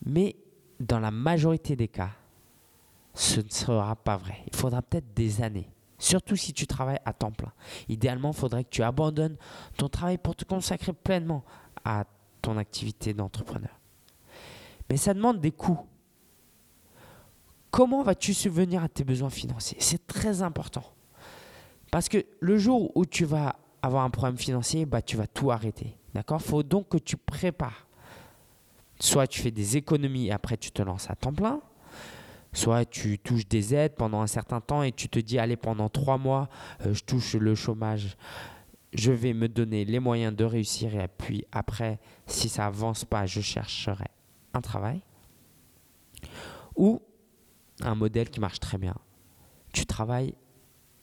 Mais 0.05 0.35
dans 0.81 0.99
la 0.99 1.11
majorité 1.11 1.77
des 1.77 1.87
cas, 1.87 2.11
ce 3.13 3.39
ne 3.39 3.49
sera 3.49 3.95
pas 3.95 4.17
vrai. 4.17 4.43
Il 4.47 4.57
faudra 4.57 4.81
peut-être 4.81 5.13
des 5.13 5.41
années. 5.41 5.69
Surtout 5.99 6.35
si 6.35 6.51
tu 6.51 6.67
travailles 6.67 6.99
à 7.05 7.13
temps 7.13 7.31
plein. 7.31 7.53
Idéalement, 7.87 8.31
il 8.31 8.37
faudrait 8.37 8.65
que 8.65 8.71
tu 8.71 8.83
abandonnes 8.83 9.37
ton 9.77 9.87
travail 9.87 10.17
pour 10.17 10.35
te 10.35 10.43
consacrer 10.43 10.91
pleinement 10.91 11.45
à 11.85 12.03
ton 12.41 12.57
activité 12.57 13.13
d'entrepreneur. 13.13 13.79
Mais 14.89 14.97
ça 14.97 15.13
demande 15.13 15.39
des 15.39 15.51
coûts. 15.51 15.79
Comment 17.71 18.01
vas-tu 18.01 18.33
subvenir 18.33 18.83
à 18.83 18.89
tes 18.89 19.03
besoins 19.03 19.29
financiers? 19.29 19.77
C'est 19.79 20.07
très 20.07 20.41
important. 20.41 20.83
Parce 21.91 22.09
que 22.09 22.25
le 22.39 22.57
jour 22.57 22.91
où 22.95 23.05
tu 23.05 23.25
vas 23.25 23.55
avoir 23.81 24.03
un 24.03 24.09
problème 24.09 24.37
financier, 24.37 24.85
bah, 24.85 25.01
tu 25.01 25.17
vas 25.17 25.27
tout 25.27 25.51
arrêter. 25.51 25.95
D'accord? 26.13 26.41
Il 26.43 26.49
faut 26.49 26.63
donc 26.63 26.89
que 26.89 26.97
tu 26.97 27.17
prépares. 27.17 27.87
Soit 28.99 29.27
tu 29.27 29.41
fais 29.41 29.51
des 29.51 29.77
économies 29.77 30.27
et 30.27 30.31
après 30.31 30.57
tu 30.57 30.71
te 30.71 30.81
lances 30.81 31.09
à 31.09 31.15
temps 31.15 31.33
plein. 31.33 31.61
Soit 32.51 32.85
tu 32.85 33.19
touches 33.19 33.47
des 33.47 33.75
aides 33.75 33.95
pendant 33.95 34.21
un 34.21 34.27
certain 34.27 34.59
temps 34.59 34.81
et 34.81 34.91
tu 34.91 35.07
te 35.07 35.19
dis, 35.19 35.37
allez, 35.37 35.55
pendant 35.55 35.87
trois 35.87 36.17
mois, 36.17 36.49
euh, 36.85 36.93
je 36.93 37.03
touche 37.03 37.35
le 37.35 37.53
chômage 37.53 38.17
je 38.93 39.11
vais 39.11 39.33
me 39.33 39.47
donner 39.47 39.85
les 39.85 39.99
moyens 39.99 40.35
de 40.35 40.43
réussir 40.43 40.95
et 40.95 41.07
puis 41.07 41.45
après, 41.51 41.99
si 42.25 42.49
ça 42.49 42.65
avance 42.65 43.05
pas, 43.05 43.25
je 43.25 43.41
chercherai 43.41 44.07
un 44.53 44.61
travail. 44.61 45.01
Ou 46.75 47.01
un 47.81 47.95
modèle 47.95 48.29
qui 48.29 48.39
marche 48.39 48.59
très 48.59 48.77
bien. 48.77 48.95
Tu 49.73 49.85
travailles 49.85 50.33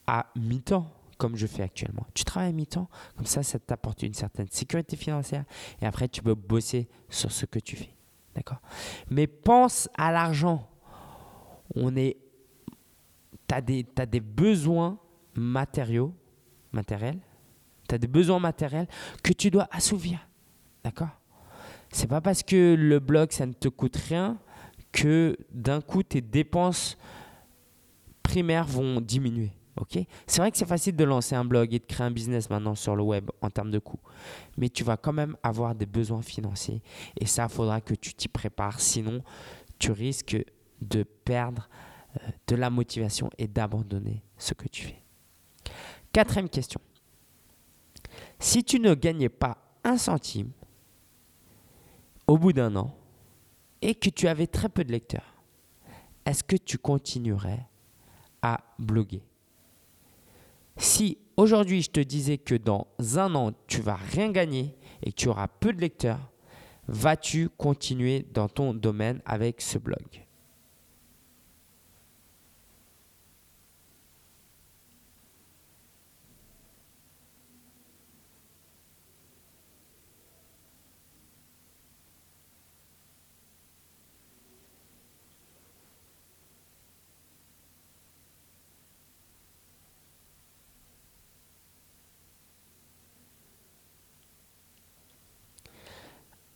à 0.07 0.27
mi-temps, 0.37 0.91
comme 1.17 1.37
je 1.37 1.47
fais 1.47 1.63
actuellement. 1.63 2.07
Tu 2.15 2.25
travailles 2.25 2.51
à 2.51 2.53
mi-temps, 2.53 2.89
comme 3.17 3.27
ça, 3.27 3.43
ça 3.43 3.59
t'apporte 3.59 4.03
une 4.03 4.15
certaine 4.15 4.49
sécurité 4.51 4.97
financière 4.97 5.45
et 5.81 5.87
après, 5.87 6.09
tu 6.09 6.23
peux 6.23 6.35
bosser 6.35 6.89
sur 7.09 7.31
ce 7.31 7.47
que 7.47 7.59
tu 7.59 7.77
fais. 7.77 7.95
D'accord? 8.35 8.61
Mais 9.11 9.27
pense 9.27 9.89
à 9.97 10.13
l'argent. 10.13 10.69
On 11.75 11.97
est. 11.97 12.19
Tu 13.49 13.55
as, 13.55 13.61
des 14.07 14.21
besoins 14.21 14.99
matériels, 15.35 16.11
tu 17.87 17.95
as 17.95 17.99
des 17.99 18.07
besoins 18.07 18.39
matériels 18.39 18.89
que 19.23 19.33
tu 19.33 19.51
dois 19.51 19.69
assouvir. 19.71 20.19
D'accord? 20.85 21.09
C'est 21.91 22.09
pas 22.09 22.21
parce 22.21 22.43
que 22.43 22.75
le 22.79 22.99
blog, 22.99 23.33
ça 23.33 23.47
ne 23.47 23.53
te 23.53 23.69
coûte 23.69 23.97
rien 23.97 24.39
que 24.93 25.37
d'un 25.53 25.81
coup, 25.81 26.03
tes 26.03 26.21
dépenses 26.21 26.97
primaires 28.23 28.67
vont 28.67 29.01
diminuer. 29.01 29.53
ok? 29.77 29.99
C'est 30.27 30.41
vrai 30.41 30.51
que 30.51 30.59
c'est 30.59 30.67
facile 30.67 30.97
de 30.97 31.05
lancer 31.05 31.35
un 31.35 31.45
blog 31.45 31.73
et 31.73 31.79
de 31.79 31.85
créer 31.85 32.07
un 32.07 32.11
business 32.11 32.51
maintenant 32.51 32.75
sur 32.75 32.97
le 32.97 33.03
web 33.03 33.31
en 33.41 33.51
termes 33.51 33.71
de 33.71 33.79
coûts. 33.79 34.01
Mais 34.57 34.69
tu 34.69 34.85
vas 34.85 34.97
quand 34.97 35.13
même 35.13 35.37
avoir 35.43 35.75
des 35.75 35.87
besoins 35.87 36.23
financiers. 36.23 36.83
Et 37.19 37.27
ça, 37.27 37.49
faudra 37.49 37.81
que 37.81 37.95
tu 37.95 38.15
t'y 38.15 38.29
prépares. 38.29 38.81
Sinon, 38.81 39.23
tu 39.79 39.93
risques 39.93 40.37
de 40.81 41.03
perdre 41.03 41.69
euh, 42.17 42.29
de 42.47 42.57
la 42.57 42.71
motivation 42.71 43.31
et 43.39 43.47
d'abandonner 43.47 44.23
ce 44.37 44.55
que 44.55 44.69
tu 44.69 44.83
fais. 44.83 45.03
Quatrième 46.13 46.49
question. 46.49 46.81
Si 48.39 48.65
tu 48.65 48.81
ne 48.81 48.95
gagnais 48.95 49.29
pas 49.29 49.59
un 49.85 49.97
centime 49.97 50.51
au 52.27 52.39
bout 52.39 52.53
d'un 52.53 52.75
an 52.77 52.95
et 53.83 53.95
que 53.95 54.11
tu 54.11 54.29
avais 54.29 54.47
très 54.47 54.69
peu 54.69 54.85
de 54.85 54.93
lecteurs, 54.93 55.35
est-ce 56.25 56.43
que 56.45 56.57
tu 56.57 56.79
continuerais 56.79 57.67
à 58.43 58.61
bloguer? 58.79 59.23
Si 60.77 61.19
aujourd'hui 61.37 61.83
je 61.83 61.91
te 61.91 62.01
disais 62.01 62.39
que 62.39 62.55
dans 62.55 62.87
un 63.17 63.35
an 63.35 63.53
tu 63.67 63.81
vas 63.81 63.97
rien 63.97 64.31
gagner 64.31 64.77
et 65.03 65.13
que 65.13 65.17
tu 65.17 65.29
auras 65.29 65.49
peu 65.49 65.73
de 65.73 65.81
lecteurs, 65.81 66.31
vas-tu 66.89 67.49
continuer 67.49 68.27
dans 68.35 68.49
ton 68.49 68.75
domaine 68.75 69.23
avec 69.25 69.61
ce 69.61 69.79
blog? 69.79 70.26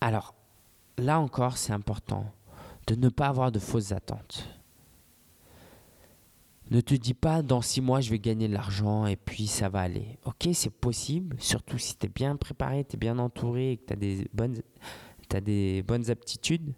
Alors, 0.00 0.34
là 0.98 1.20
encore, 1.20 1.56
c'est 1.56 1.72
important 1.72 2.32
de 2.86 2.94
ne 2.94 3.08
pas 3.08 3.28
avoir 3.28 3.52
de 3.52 3.58
fausses 3.58 3.92
attentes. 3.92 4.48
Ne 6.70 6.80
te 6.80 6.94
dis 6.94 7.14
pas 7.14 7.42
dans 7.42 7.62
six 7.62 7.80
mois 7.80 8.00
je 8.00 8.10
vais 8.10 8.20
gagner 8.20 8.46
de 8.46 8.54
l'argent 8.54 9.06
et 9.06 9.16
puis 9.16 9.48
ça 9.48 9.68
va 9.68 9.80
aller. 9.80 10.18
Ok, 10.24 10.48
c'est 10.52 10.70
possible, 10.70 11.36
surtout 11.40 11.78
si 11.78 11.96
tu 11.96 12.06
es 12.06 12.08
bien 12.08 12.36
préparé, 12.36 12.84
tu 12.84 12.94
es 12.94 12.98
bien 12.98 13.18
entouré 13.18 13.72
et 13.72 13.76
que 13.76 13.86
tu 13.86 13.92
as, 13.92 13.96
des 13.96 14.28
bonnes, 14.32 14.62
des 15.42 15.82
bonnes 15.82 16.10
aptitudes. 16.10 16.72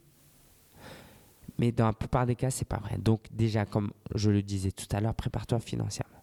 Mais 1.59 1.73
dans 1.73 1.87
la 1.87 1.93
plupart 1.93 2.25
des 2.25 2.37
cas, 2.37 2.51
c'est 2.51 2.65
pas 2.67 2.79
vrai. 2.79 2.97
Donc 2.99 3.27
déjà, 3.31 3.67
comme 3.67 3.93
je 4.15 4.31
le 4.31 4.43
disais 4.43 4.73
tout 4.73 4.87
à 4.97 5.01
l'heure, 5.01 5.15
prépare-toi 5.15 5.61
financièrement. 5.61 6.23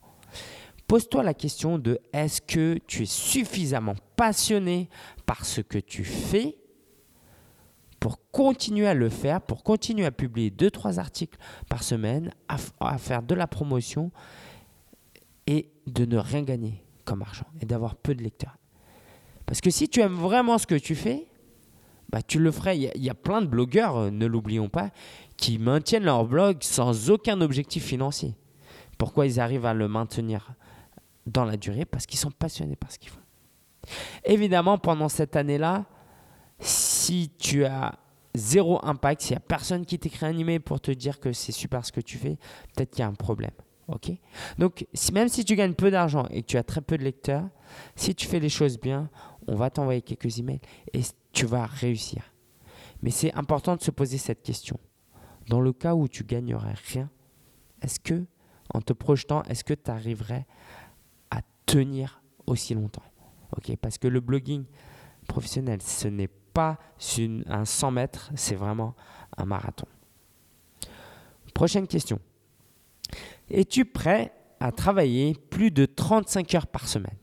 Pose-toi 0.87 1.21
la 1.21 1.35
question 1.35 1.77
de 1.77 1.99
est-ce 2.11 2.41
que 2.41 2.79
tu 2.87 3.03
es 3.03 3.05
suffisamment 3.05 3.93
passionné 4.15 4.89
par 5.27 5.45
ce 5.45 5.61
que 5.61 5.77
tu 5.77 6.03
fais 6.03 6.57
pour 7.99 8.19
continuer 8.31 8.87
à 8.87 8.93
le 8.93 9.09
faire, 9.09 9.41
pour 9.41 9.63
continuer 9.63 10.05
à 10.05 10.11
publier 10.11 10.51
2-3 10.51 10.99
articles 10.99 11.37
par 11.69 11.83
semaine, 11.83 12.31
à, 12.47 12.97
faire 12.97 13.23
de 13.23 13.35
la 13.35 13.47
promotion 13.47 14.11
et 15.47 15.71
de 15.87 16.05
ne 16.05 16.17
rien 16.17 16.43
gagner 16.43 16.83
comme 17.05 17.21
argent 17.21 17.47
et 17.61 17.65
d'avoir 17.65 17.95
peu 17.95 18.15
de 18.15 18.23
lecteurs. 18.23 18.57
Parce 19.45 19.61
que 19.61 19.69
si 19.69 19.89
tu 19.89 19.99
aimes 20.01 20.15
vraiment 20.15 20.57
ce 20.57 20.67
que 20.67 20.75
tu 20.75 20.95
fais, 20.95 21.27
bah, 22.09 22.21
tu 22.21 22.39
le 22.39 22.51
ferais. 22.51 22.77
Il 22.77 23.03
y, 23.03 23.09
a, 23.09 23.15
plein 23.15 23.41
de 23.41 23.47
blogueurs, 23.47 23.97
euh, 23.97 24.09
ne 24.09 24.25
l'oublions 24.25 24.69
pas, 24.69 24.89
qui 25.37 25.59
maintiennent 25.59 26.05
leur 26.05 26.25
blog 26.25 26.57
sans 26.61 27.09
aucun 27.09 27.39
objectif 27.41 27.85
financier. 27.85 28.35
Pourquoi 28.97 29.27
ils 29.27 29.39
arrivent 29.39 29.65
à 29.65 29.73
le 29.73 29.87
maintenir 29.87 30.53
dans 31.27 31.45
la 31.45 31.55
durée? 31.55 31.85
Parce 31.85 32.05
qu'ils 32.05 32.19
sont 32.19 32.31
passionnés 32.31 32.75
par 32.75 32.91
ce 32.91 32.97
qu'ils 32.97 33.11
font. 33.11 33.19
Évidemment, 34.25 34.77
pendant 34.77 35.07
cette 35.07 35.35
année-là, 35.35 35.85
si 36.59 37.31
tu 37.37 37.65
as 37.65 37.97
zéro 38.35 38.79
impact, 38.83 39.21
s'il 39.21 39.31
n'y 39.33 39.37
a 39.37 39.41
personne 39.41 39.85
qui 39.85 39.97
t'écrit 39.97 40.25
un 40.25 40.37
email 40.37 40.59
pour 40.59 40.79
te 40.79 40.91
dire 40.91 41.19
que 41.19 41.33
c'est 41.33 41.51
super 41.51 41.85
ce 41.85 41.91
que 41.91 42.01
tu 42.01 42.17
fais, 42.17 42.37
peut-être 42.75 42.91
qu'il 42.91 42.99
y 42.99 43.03
a 43.03 43.07
un 43.07 43.13
problème. 43.13 43.51
ok? 43.87 44.11
Donc, 44.57 44.85
même 45.13 45.29
si 45.29 45.43
tu 45.45 45.55
gagnes 45.55 45.73
peu 45.73 45.91
d'argent 45.91 46.25
et 46.29 46.41
que 46.41 46.47
tu 46.47 46.57
as 46.57 46.63
très 46.63 46.81
peu 46.81 46.97
de 46.97 47.03
lecteurs, 47.03 47.47
si 47.95 48.13
tu 48.15 48.27
fais 48.27 48.39
les 48.39 48.49
choses 48.49 48.79
bien, 48.79 49.09
on 49.47 49.55
va 49.55 49.69
t'envoyer 49.69 50.01
quelques 50.01 50.39
emails 50.39 50.61
et 50.93 51.01
tu 51.31 51.45
vas 51.45 51.65
réussir. 51.65 52.23
Mais 53.01 53.11
c'est 53.11 53.33
important 53.33 53.75
de 53.75 53.81
se 53.81 53.91
poser 53.91 54.17
cette 54.17 54.43
question. 54.43 54.79
Dans 55.47 55.61
le 55.61 55.73
cas 55.73 55.95
où 55.95 56.07
tu 56.07 56.23
gagnerais 56.23 56.75
rien, 56.91 57.09
est-ce 57.81 57.99
que, 57.99 58.25
en 58.73 58.81
te 58.81 58.93
projetant, 58.93 59.43
est-ce 59.43 59.63
que 59.63 59.73
tu 59.73 59.89
arriverais 59.89 60.45
à 61.31 61.41
tenir 61.65 62.21
aussi 62.45 62.75
longtemps? 62.75 63.03
Ok, 63.57 63.75
Parce 63.77 63.97
que 63.97 64.07
le 64.07 64.19
blogging 64.19 64.65
professionnel, 65.27 65.81
ce 65.81 66.07
n'est 66.07 66.29
pas 66.53 66.77
un 67.47 67.65
100 67.65 67.91
mètres, 67.91 68.31
c'est 68.35 68.55
vraiment 68.55 68.95
un 69.37 69.45
marathon. 69.45 69.87
Prochaine 71.53 71.87
question. 71.87 72.19
Es-tu 73.49 73.85
prêt 73.85 74.33
à 74.59 74.71
travailler 74.71 75.33
plus 75.49 75.71
de 75.71 75.85
35 75.85 76.55
heures 76.55 76.67
par 76.67 76.87
semaine? 76.87 77.17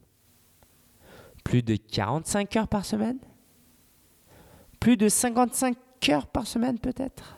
Plus 1.44 1.62
de 1.62 1.76
45 1.76 2.56
heures 2.56 2.68
par 2.68 2.84
semaine? 2.84 3.18
Plus 4.80 4.96
de 4.96 5.08
55 5.08 5.76
heures 6.08 6.26
par 6.26 6.46
semaine 6.46 6.78
peut-être? 6.78 7.35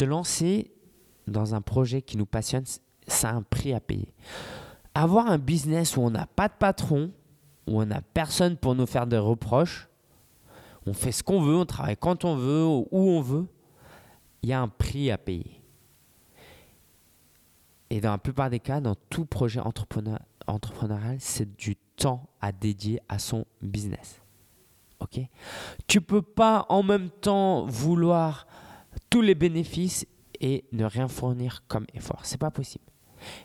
Se 0.00 0.06
lancer 0.06 0.70
dans 1.26 1.54
un 1.54 1.60
projet 1.60 2.00
qui 2.00 2.16
nous 2.16 2.24
passionne, 2.24 2.64
ça 3.06 3.28
a 3.28 3.34
un 3.34 3.42
prix 3.42 3.74
à 3.74 3.80
payer. 3.80 4.14
Avoir 4.94 5.26
un 5.26 5.36
business 5.36 5.94
où 5.94 6.00
on 6.00 6.08
n'a 6.08 6.24
pas 6.24 6.48
de 6.48 6.54
patron, 6.58 7.10
où 7.66 7.82
on 7.82 7.84
n'a 7.84 8.00
personne 8.00 8.56
pour 8.56 8.74
nous 8.74 8.86
faire 8.86 9.06
des 9.06 9.18
reproches, 9.18 9.90
on 10.86 10.94
fait 10.94 11.12
ce 11.12 11.22
qu'on 11.22 11.42
veut, 11.42 11.54
on 11.54 11.66
travaille 11.66 11.98
quand 11.98 12.24
on 12.24 12.34
veut, 12.34 12.64
où 12.64 12.88
on 12.90 13.20
veut, 13.20 13.46
il 14.40 14.48
y 14.48 14.54
a 14.54 14.62
un 14.62 14.68
prix 14.68 15.10
à 15.10 15.18
payer. 15.18 15.60
Et 17.90 18.00
dans 18.00 18.12
la 18.12 18.18
plupart 18.18 18.48
des 18.48 18.60
cas, 18.60 18.80
dans 18.80 18.94
tout 19.10 19.26
projet 19.26 19.60
entrepreneurial, 20.46 21.16
c'est 21.18 21.58
du 21.58 21.76
temps 21.76 22.26
à 22.40 22.52
dédier 22.52 23.02
à 23.10 23.18
son 23.18 23.44
business. 23.60 24.22
Ok? 25.00 25.20
Tu 25.86 26.00
peux 26.00 26.22
pas 26.22 26.64
en 26.70 26.82
même 26.82 27.10
temps 27.10 27.66
vouloir 27.66 28.46
tous 29.08 29.22
les 29.22 29.34
bénéfices 29.34 30.06
et 30.40 30.64
ne 30.72 30.84
rien 30.84 31.08
fournir 31.08 31.64
comme 31.68 31.86
effort. 31.94 32.20
C'est 32.24 32.38
pas 32.38 32.50
possible. 32.50 32.84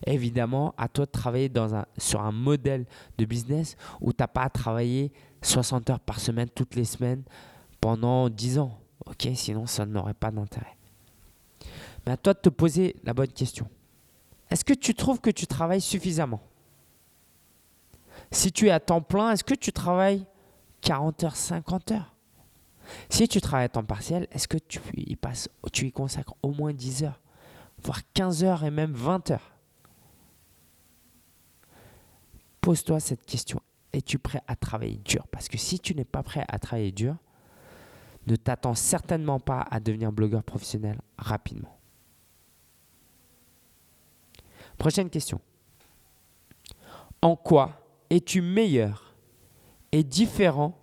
Évidemment, 0.05 0.73
à 0.77 0.87
toi 0.87 1.05
de 1.05 1.11
travailler 1.11 1.51
sur 1.97 2.21
un 2.21 2.31
modèle 2.31 2.85
de 3.17 3.25
business 3.25 3.75
où 3.99 4.13
tu 4.13 4.17
n'as 4.21 4.27
pas 4.27 4.43
à 4.43 4.49
travailler 4.49 5.11
60 5.41 5.89
heures 5.89 5.99
par 5.99 6.19
semaine 6.19 6.49
toutes 6.49 6.75
les 6.75 6.85
semaines 6.85 7.23
pendant 7.81 8.29
10 8.29 8.59
ans. 8.59 8.79
Ok, 9.05 9.27
sinon 9.35 9.65
ça 9.65 9.85
n'aurait 9.85 10.13
pas 10.13 10.31
d'intérêt. 10.31 10.77
Mais 12.05 12.13
à 12.13 12.17
toi 12.17 12.33
de 12.33 12.39
te 12.39 12.49
poser 12.49 12.95
la 13.03 13.13
bonne 13.13 13.31
question. 13.31 13.67
Est-ce 14.49 14.63
que 14.63 14.73
tu 14.73 14.93
trouves 14.93 15.19
que 15.19 15.29
tu 15.29 15.47
travailles 15.47 15.81
suffisamment? 15.81 16.41
Si 18.31 18.51
tu 18.51 18.67
es 18.67 18.71
à 18.71 18.79
temps 18.79 19.01
plein, 19.01 19.31
est-ce 19.31 19.43
que 19.43 19.55
tu 19.55 19.71
travailles 19.73 20.25
40 20.81 21.23
heures, 21.23 21.35
50 21.35 21.91
heures? 21.91 22.14
Si 23.09 23.27
tu 23.27 23.41
travailles 23.41 23.65
à 23.65 23.69
temps 23.69 23.83
partiel, 23.83 24.27
est-ce 24.31 24.47
que 24.47 24.57
tu 24.57 24.79
y, 24.95 25.91
consacres 25.91 26.35
au 26.43 26.51
moins 26.51 26.73
10 26.73 27.03
heures, 27.03 27.21
voire 27.83 28.01
15 28.13 28.43
heures 28.43 28.63
et 28.63 28.71
même 28.71 28.93
20 28.93 29.31
heures? 29.31 29.51
Pose-toi 32.61 32.99
cette 32.99 33.25
question. 33.25 33.59
Es-tu 33.93 34.19
prêt 34.19 34.41
à 34.47 34.55
travailler 34.55 34.97
dur? 34.97 35.27
Parce 35.27 35.47
que 35.47 35.57
si 35.57 35.79
tu 35.79 35.95
n'es 35.95 36.05
pas 36.05 36.23
prêt 36.23 36.43
à 36.47 36.59
travailler 36.59 36.91
dur, 36.91 37.15
ne 38.27 38.35
t'attends 38.35 38.75
certainement 38.75 39.39
pas 39.39 39.65
à 39.69 39.79
devenir 39.79 40.11
blogueur 40.11 40.43
professionnel 40.43 40.99
rapidement. 41.17 41.77
Prochaine 44.77 45.09
question. 45.09 45.39
En 47.21 47.35
quoi 47.35 47.85
es-tu 48.09 48.41
meilleur 48.41 49.15
et 49.91 50.03
différent 50.03 50.77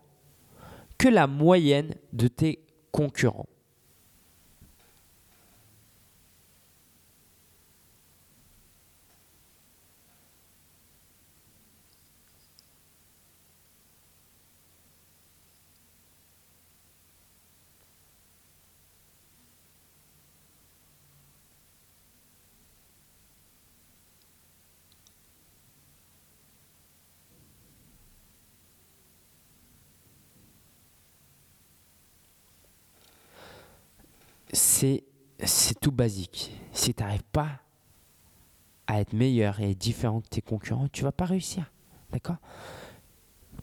que 1.02 1.08
la 1.08 1.26
moyenne 1.26 1.96
de 2.12 2.28
tes 2.28 2.64
concurrents. 2.92 3.48
C'est, 34.52 35.04
tout 35.80 35.92
basique. 35.92 36.52
Si 36.72 36.94
tu 36.94 37.02
n'arrives 37.02 37.24
pas 37.32 37.60
à 38.86 39.00
être 39.00 39.12
meilleur 39.12 39.60
et 39.60 39.74
différent 39.74 40.20
que 40.20 40.28
tes 40.28 40.42
concurrents, 40.42 40.88
tu 40.88 41.02
vas 41.04 41.12
pas 41.12 41.24
réussir. 41.24 41.70
D'accord? 42.12 42.36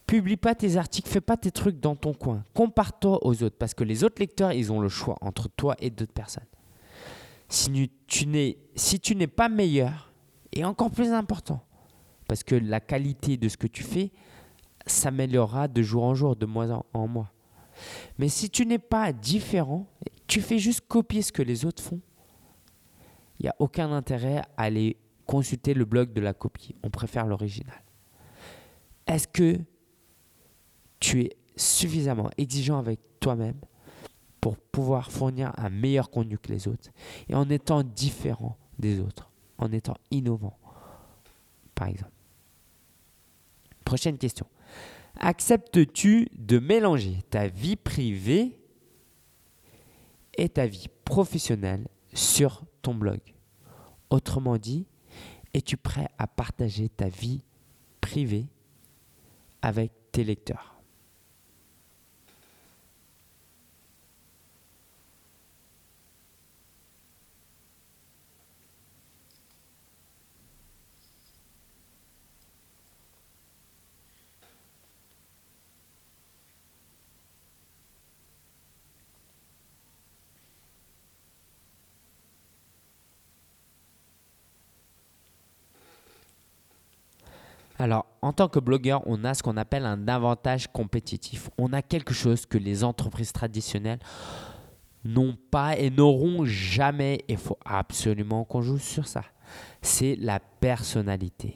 Publie 0.08 0.38
pas 0.38 0.56
tes 0.56 0.78
articles, 0.78 1.08
fais 1.08 1.22
pas 1.22 1.38
tes 1.38 1.52
trucs 1.52 1.80
dans 1.80 1.96
ton 1.96 2.14
coin. 2.14 2.44
Compare-toi 2.54 3.26
aux 3.26 3.44
autres 3.44 3.58
parce 3.58 3.74
que 3.74 3.84
les 3.84 4.04
autres 4.04 4.20
lecteurs, 4.20 4.54
ils 4.54 4.72
ont 4.72 4.80
le 4.80 4.90
choix 4.90 5.16
entre 5.22 5.50
toi 5.50 5.76
et 5.80 5.90
d'autres 5.90 6.14
personnes. 6.14 6.48
Si 7.48 7.92
tu 8.08 8.26
n'es, 8.26 8.58
si 8.76 9.00
tu 9.00 9.16
n'es 9.16 9.28
pas 9.28 9.50
meilleur, 9.50 10.10
et 10.52 10.66
encore 10.66 10.92
plus 10.92 11.12
important, 11.12 11.62
parce 12.28 12.44
que 12.44 12.56
la 12.56 12.80
qualité 12.80 13.38
de 13.38 13.50
ce 13.50 13.58
que 13.58 13.68
tu 13.68 13.84
fais 13.84 14.12
s'améliorera 14.86 15.68
de 15.68 15.82
jour 15.82 16.04
en 16.04 16.16
jour, 16.16 16.36
de 16.36 16.46
mois 16.46 16.86
en 16.94 17.08
mois. 17.08 17.32
Mais 18.18 18.30
si 18.30 18.50
tu 18.50 18.66
n'es 18.66 18.80
pas 18.80 19.12
différent, 19.14 19.88
tu 20.28 20.42
fais 20.42 20.60
juste 20.60 20.82
copier 20.88 21.22
ce 21.22 21.32
que 21.32 21.42
les 21.42 21.66
autres 21.66 21.82
font, 21.82 22.02
il 23.40 23.44
n'y 23.44 23.50
a 23.50 23.56
aucun 23.60 23.92
intérêt 23.92 24.38
à 24.58 24.64
aller 24.64 24.98
consulter 25.26 25.74
le 25.74 25.86
blog 25.86 26.12
de 26.14 26.22
la 26.22 26.34
copie. 26.34 26.76
On 26.84 26.90
préfère 26.90 27.26
l'original. 27.26 27.82
Est-ce 29.08 29.28
que 29.28 29.60
tu 31.00 31.22
es 31.22 31.38
suffisamment 31.56 32.30
exigeant 32.38 32.78
avec 32.78 33.00
toi-même 33.20 33.60
pour 34.42 34.58
pouvoir 34.58 35.12
fournir 35.12 35.54
un 35.58 35.70
meilleur 35.70 36.10
contenu 36.10 36.38
que 36.38 36.52
les 36.52 36.68
autres 36.68 36.90
et 37.28 37.36
en 37.36 37.50
étant 37.50 37.84
différent 37.84 38.58
des 38.78 39.00
autres, 39.00 39.30
en 39.58 39.72
étant 39.72 39.96
innovant, 40.12 40.58
par 41.76 41.88
exemple? 41.88 42.12
Prochaine 43.84 44.18
question. 44.18 44.46
Acceptes-tu 45.22 46.30
de 46.34 46.60
mélanger 46.60 47.24
ta 47.30 47.50
vie 47.50 47.76
privée 47.76 48.58
et 50.38 50.48
ta 50.48 50.66
vie 50.66 50.88
professionnelle 51.04 51.90
sur 52.14 52.64
ton 52.82 52.96
blog? 52.96 53.20
Autrement 54.10 54.58
dit, 54.58 54.88
es-tu 55.54 55.76
prêt 55.76 56.08
à 56.18 56.26
partager 56.26 56.88
ta 56.88 57.10
vie 57.10 57.42
privée 58.00 58.48
avec 59.62 59.92
tes 60.14 60.24
lecteurs? 60.24 60.79
Alors, 87.80 88.06
en 88.22 88.34
tant 88.34 88.50
que 88.50 88.60
blogueur, 88.60 89.02
on 89.06 89.24
a 89.24 89.34
ce 89.34 89.42
qu'on 89.42 89.56
appelle 89.56 89.86
un 89.86 90.10
avantage 90.10 90.68
compétitif. 90.68 91.50
On 91.58 91.72
a 91.72 91.82
quelque 91.82 92.14
chose 92.14 92.46
que 92.46 92.58
les 92.58 92.84
entreprises 92.84 93.32
traditionnelles 93.32 94.00
n'ont 95.06 95.38
pas 95.50 95.78
et 95.78 95.90
n'auront 95.90 96.44
jamais. 96.44 97.24
Il 97.30 97.38
faut 97.38 97.58
absolument 97.64 98.44
qu'on 98.44 98.62
joue 98.62 98.80
sur 98.80 99.08
ça. 99.08 99.24
C'est 99.82 100.18
la 100.18 100.42
personnalité. 100.42 101.56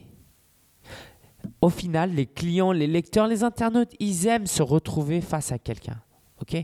Au 1.61 1.69
final, 1.69 2.11
les 2.11 2.25
clients, 2.25 2.71
les 2.71 2.87
lecteurs, 2.87 3.27
les 3.27 3.43
internautes, 3.43 3.91
ils 3.99 4.27
aiment 4.27 4.47
se 4.47 4.63
retrouver 4.63 5.19
face 5.19 5.51
à 5.51 5.59
quelqu'un. 5.59 6.01
OK? 6.41 6.55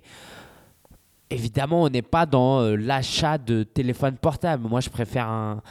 Évidemment, 1.31 1.83
on 1.83 1.89
n'est 1.89 2.01
pas 2.01 2.25
dans 2.25 2.61
euh, 2.61 2.75
l'achat 2.75 3.37
de 3.37 3.63
téléphone 3.63 4.17
portable. 4.17 4.67
Moi, 4.67 4.79
je 4.79 4.89
préfère 4.89 5.27
un, 5.27 5.61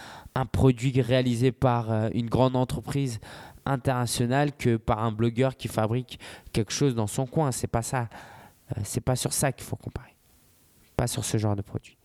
produit 0.52 1.00
réalisé 1.00 1.50
par 1.50 1.90
euh, 1.90 2.10
une 2.14 2.28
grande 2.28 2.54
entreprise 2.54 3.18
internationale 3.68 4.52
que 4.56 4.76
par 4.76 5.02
un 5.02 5.12
blogueur 5.12 5.56
qui 5.56 5.68
fabrique 5.68 6.18
quelque 6.52 6.72
chose 6.72 6.94
dans 6.94 7.06
son 7.06 7.26
coin. 7.26 7.52
C'est 7.52 7.66
pas 7.66 7.82
ça. 7.82 8.08
Euh, 8.76 8.80
c'est 8.84 9.00
pas 9.00 9.16
sur 9.16 9.32
ça 9.32 9.52
qu'il 9.52 9.64
faut 9.64 9.76
comparer. 9.76 10.16
Pas 10.96 11.06
sur 11.06 11.24
ce 11.24 11.38
genre 11.38 11.54
de 11.54 11.62
produit. 11.62 11.96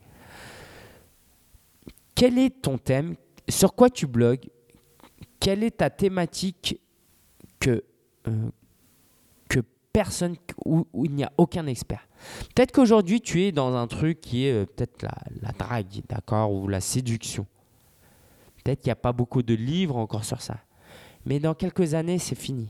Quel 2.15 2.37
est 2.37 2.61
ton 2.61 2.77
thème? 2.77 3.15
Sur 3.49 3.73
quoi 3.73 3.89
tu 3.89 4.05
blogues? 4.07 4.47
Quelle 5.39 5.63
est 5.63 5.77
ta 5.77 5.89
thématique 5.89 6.79
que, 7.59 7.83
euh, 8.27 8.49
que 9.49 9.59
personne, 9.91 10.35
où, 10.65 10.85
il 11.03 11.11
n'y 11.11 11.23
a 11.23 11.31
aucun 11.37 11.65
expert? 11.67 12.07
Peut-être 12.55 12.71
qu'aujourd'hui 12.71 13.19
tu 13.19 13.41
es 13.43 13.51
dans 13.51 13.75
un 13.75 13.87
truc 13.87 14.21
qui 14.21 14.45
est 14.45 14.65
peut-être 14.65 15.01
la, 15.01 15.15
la 15.41 15.51
drague, 15.51 16.01
d'accord, 16.07 16.53
ou 16.53 16.67
la 16.67 16.79
séduction. 16.79 17.45
Peut-être 18.63 18.79
qu'il 18.79 18.87
n'y 18.89 18.93
a 18.93 18.95
pas 18.95 19.11
beaucoup 19.11 19.43
de 19.43 19.53
livres 19.53 19.97
encore 19.97 20.23
sur 20.23 20.41
ça. 20.41 20.57
Mais 21.25 21.39
dans 21.39 21.53
quelques 21.53 21.93
années, 21.93 22.19
c'est 22.19 22.35
fini. 22.35 22.69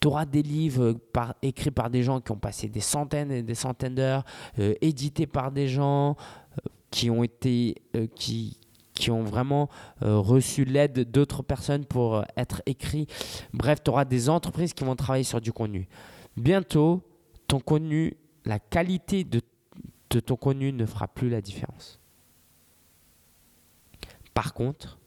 Tu 0.00 0.08
auras 0.08 0.24
des 0.24 0.42
livres 0.42 0.96
écrits 1.42 1.70
par 1.70 1.90
des 1.90 2.02
gens 2.02 2.20
qui 2.20 2.32
ont 2.32 2.38
passé 2.38 2.68
des 2.68 2.80
centaines 2.80 3.30
et 3.30 3.42
des 3.42 3.54
centaines 3.54 3.94
d'heures, 3.94 4.24
euh, 4.58 4.74
édités 4.80 5.26
par 5.26 5.52
des 5.52 5.68
gens 5.68 6.10
euh, 6.10 6.68
qui 6.90 7.10
ont 7.10 7.22
été, 7.22 7.76
euh, 7.96 8.06
qui, 8.14 8.58
qui 8.94 9.10
ont 9.10 9.22
vraiment 9.22 9.68
reçu 10.00 10.64
l'aide 10.64 11.10
d'autres 11.10 11.42
personnes 11.42 11.84
pour 11.84 12.24
être 12.36 12.62
écrits. 12.66 13.06
Bref, 13.52 13.82
tu 13.82 13.90
auras 13.90 14.04
des 14.04 14.28
entreprises 14.28 14.74
qui 14.74 14.84
vont 14.84 14.96
travailler 14.96 15.24
sur 15.24 15.40
du 15.40 15.52
contenu. 15.52 15.88
Bientôt, 16.36 17.02
ton 17.48 17.58
contenu, 17.58 18.16
la 18.44 18.58
qualité 18.58 19.24
de 19.24 19.40
ton 20.20 20.36
contenu 20.36 20.72
ne 20.72 20.84
fera 20.84 21.08
plus 21.08 21.30
la 21.30 21.40
différence. 21.40 22.02
Par 24.34 24.54
contre, 24.54 24.98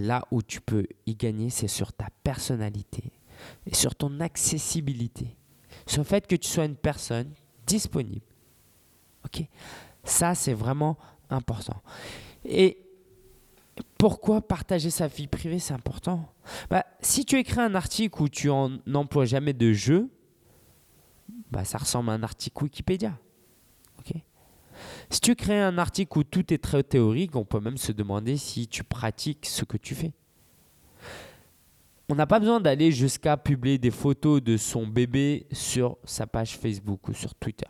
là 0.00 0.24
où 0.30 0.42
tu 0.42 0.60
peux 0.60 0.86
y 1.06 1.14
gagner, 1.14 1.50
c'est 1.50 1.68
sur 1.68 1.92
ta 1.92 2.08
personnalité 2.22 3.12
et 3.66 3.74
sur 3.74 3.94
ton 3.94 4.20
accessibilité. 4.20 5.36
Sur 5.86 6.00
le 6.00 6.06
fait 6.06 6.26
que 6.26 6.36
tu 6.36 6.48
sois 6.48 6.64
une 6.64 6.76
personne 6.76 7.32
disponible. 7.66 8.26
Ok? 9.24 9.44
Ça, 10.04 10.34
c'est 10.34 10.54
vraiment 10.54 10.96
important. 11.28 11.82
Et 12.44 12.78
pourquoi 13.98 14.40
partager 14.40 14.90
sa 14.90 15.06
vie 15.06 15.26
privée, 15.26 15.58
c'est 15.58 15.74
important? 15.74 16.32
Bah, 16.68 16.84
Si 17.00 17.24
tu 17.24 17.38
écris 17.38 17.60
un 17.60 17.74
article 17.74 18.22
où 18.22 18.28
tu 18.28 18.48
n'emploies 18.86 19.26
jamais 19.26 19.52
de 19.52 19.72
jeu, 19.72 20.10
bah, 21.50 21.64
ça 21.64 21.78
ressemble 21.78 22.10
à 22.10 22.14
un 22.14 22.22
article 22.22 22.64
Wikipédia. 22.64 23.18
Si 25.10 25.20
tu 25.20 25.34
crées 25.34 25.60
un 25.60 25.76
article 25.78 26.18
où 26.18 26.24
tout 26.24 26.52
est 26.52 26.58
très 26.58 26.82
théorique, 26.82 27.36
on 27.36 27.44
peut 27.44 27.60
même 27.60 27.76
se 27.76 27.92
demander 27.92 28.36
si 28.36 28.68
tu 28.68 28.84
pratiques 28.84 29.46
ce 29.46 29.64
que 29.64 29.76
tu 29.76 29.94
fais. 29.94 30.12
On 32.08 32.14
n'a 32.14 32.26
pas 32.26 32.40
besoin 32.40 32.60
d'aller 32.60 32.90
jusqu'à 32.90 33.36
publier 33.36 33.78
des 33.78 33.90
photos 33.90 34.42
de 34.42 34.56
son 34.56 34.86
bébé 34.86 35.46
sur 35.52 35.96
sa 36.04 36.26
page 36.26 36.56
Facebook 36.56 37.08
ou 37.08 37.14
sur 37.14 37.34
Twitter. 37.34 37.66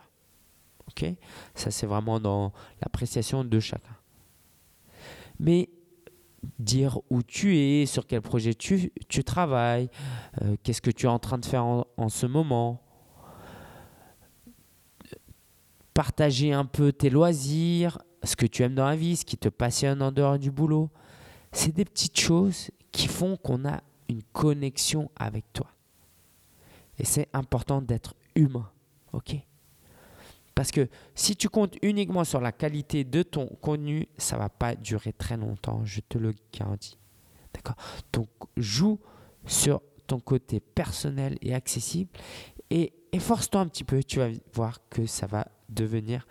Ça, 1.55 1.71
c'est 1.71 1.85
vraiment 1.85 2.19
dans 2.19 2.51
l'appréciation 2.81 3.43
de 3.43 3.59
chacun. 3.59 3.95
Mais 5.39 5.69
dire 6.59 6.99
où 7.09 7.23
tu 7.23 7.57
es, 7.57 7.85
sur 7.85 8.05
quel 8.07 8.21
projet 8.21 8.53
tu, 8.53 8.91
travailles, 9.23 9.89
euh, 10.41 10.55
qu'est-ce 10.63 10.81
que 10.81 10.91
tu 10.91 11.05
es 11.05 11.09
en 11.09 11.19
train 11.19 11.37
de 11.37 11.45
faire 11.45 11.63
en 11.65 12.09
ce 12.09 12.25
moment, 12.25 12.81
partager 15.93 16.53
un 16.53 16.65
peu 16.65 16.91
tes 16.91 17.09
loisirs, 17.09 17.99
ce 18.23 18.35
que 18.35 18.45
tu 18.45 18.63
aimes 18.63 18.75
dans 18.75 18.87
la 18.87 18.95
vie, 18.95 19.15
ce 19.15 19.25
qui 19.25 19.37
te 19.37 19.49
passionne 19.49 20.01
en 20.01 20.11
dehors 20.11 20.39
du 20.39 20.51
boulot. 20.51 20.89
C'est 21.51 21.73
des 21.73 21.85
petites 21.85 22.19
choses 22.19 22.71
qui 22.91 23.07
font 23.07 23.37
qu'on 23.37 23.65
a 23.67 23.81
une 24.09 24.23
connexion 24.33 25.09
avec 25.15 25.51
toi. 25.53 25.67
Et 26.97 27.05
c'est 27.05 27.29
important 27.33 27.81
d'être 27.81 28.15
humain, 28.35 28.69
ok? 29.13 29.35
Parce 30.53 30.71
que 30.71 30.89
si 31.15 31.35
tu 31.35 31.49
comptes 31.49 31.75
uniquement 31.81 32.23
sur 32.23 32.41
la 32.41 32.51
qualité 32.51 33.03
de 33.03 33.23
ton 33.23 33.47
contenu, 33.47 34.07
ça 34.17 34.37
va 34.37 34.49
pas 34.49 34.75
durer 34.75 35.13
très 35.13 35.37
longtemps, 35.37 35.83
je 35.85 36.01
te 36.01 36.17
le 36.17 36.33
garantis. 36.53 36.97
D'accord? 37.53 37.75
Donc 38.13 38.29
joue 38.57 38.99
sur 39.45 39.81
ton 40.07 40.19
côté 40.19 40.59
personnel 40.59 41.37
et 41.41 41.53
accessible 41.53 42.11
et 42.69 42.93
efforce-toi 43.11 43.61
un 43.61 43.67
petit 43.67 43.83
peu, 43.83 44.03
tu 44.03 44.19
vas 44.19 44.29
voir 44.53 44.79
que 44.89 45.05
ça 45.05 45.25
va 45.25 45.47
devenir 45.71 46.27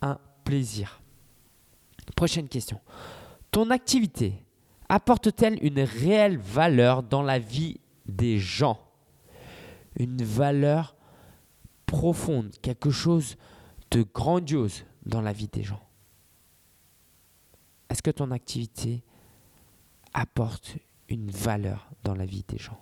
un 0.00 0.18
plaisir. 0.44 1.00
Prochaine 2.16 2.48
question. 2.48 2.80
Ton 3.50 3.70
activité 3.70 4.34
apporte-t-elle 4.88 5.62
une 5.64 5.80
réelle 5.80 6.38
valeur 6.38 7.02
dans 7.02 7.22
la 7.22 7.38
vie 7.38 7.80
des 8.06 8.38
gens? 8.38 8.80
Une 9.96 10.22
valeur 10.22 10.96
profonde, 11.86 12.54
quelque 12.62 12.90
chose 12.90 13.36
de 13.90 14.02
grandiose 14.02 14.84
dans 15.06 15.22
la 15.22 15.32
vie 15.32 15.48
des 15.48 15.62
gens 15.62 15.82
Est-ce 17.88 18.02
que 18.02 18.10
ton 18.10 18.30
activité 18.30 19.02
apporte 20.12 20.76
une 21.08 21.30
valeur 21.30 21.88
dans 22.04 22.14
la 22.14 22.26
vie 22.26 22.44
des 22.46 22.58
gens? 22.58 22.80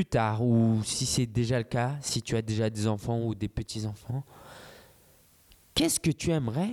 Plus 0.00 0.06
tard, 0.06 0.42
ou 0.42 0.80
si 0.82 1.04
c'est 1.04 1.26
déjà 1.26 1.58
le 1.58 1.64
cas, 1.64 1.94
si 2.00 2.22
tu 2.22 2.34
as 2.34 2.40
déjà 2.40 2.70
des 2.70 2.86
enfants 2.86 3.20
ou 3.20 3.34
des 3.34 3.48
petits-enfants, 3.48 4.24
qu'est-ce 5.74 6.00
que 6.00 6.10
tu 6.10 6.30
aimerais 6.30 6.72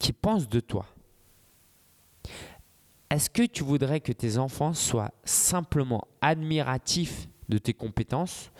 qu'ils 0.00 0.14
pensent 0.14 0.48
de 0.48 0.58
toi? 0.58 0.84
Est-ce 3.08 3.30
que 3.30 3.44
tu 3.44 3.62
voudrais 3.62 4.00
que 4.00 4.10
tes 4.10 4.36
enfants 4.36 4.74
soient 4.74 5.12
simplement 5.24 6.08
admiratifs 6.20 7.28
de 7.48 7.58
tes 7.58 7.72
compétences? 7.72 8.50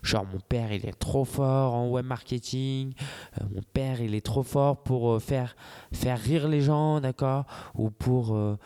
Genre 0.00 0.24
mon 0.24 0.38
père 0.38 0.70
il 0.70 0.86
est 0.86 0.96
trop 0.96 1.24
fort 1.24 1.74
en 1.74 1.88
web 1.88 2.06
marketing, 2.06 2.94
euh, 3.40 3.44
mon 3.52 3.62
père 3.72 4.00
il 4.00 4.14
est 4.14 4.24
trop 4.24 4.44
fort 4.44 4.80
pour 4.84 5.10
euh, 5.10 5.18
faire, 5.18 5.56
faire 5.92 6.20
rire 6.20 6.46
les 6.46 6.60
gens, 6.60 7.00
d'accord? 7.00 7.46
Ou 7.74 7.90
pour 7.90 8.36
euh, 8.36 8.56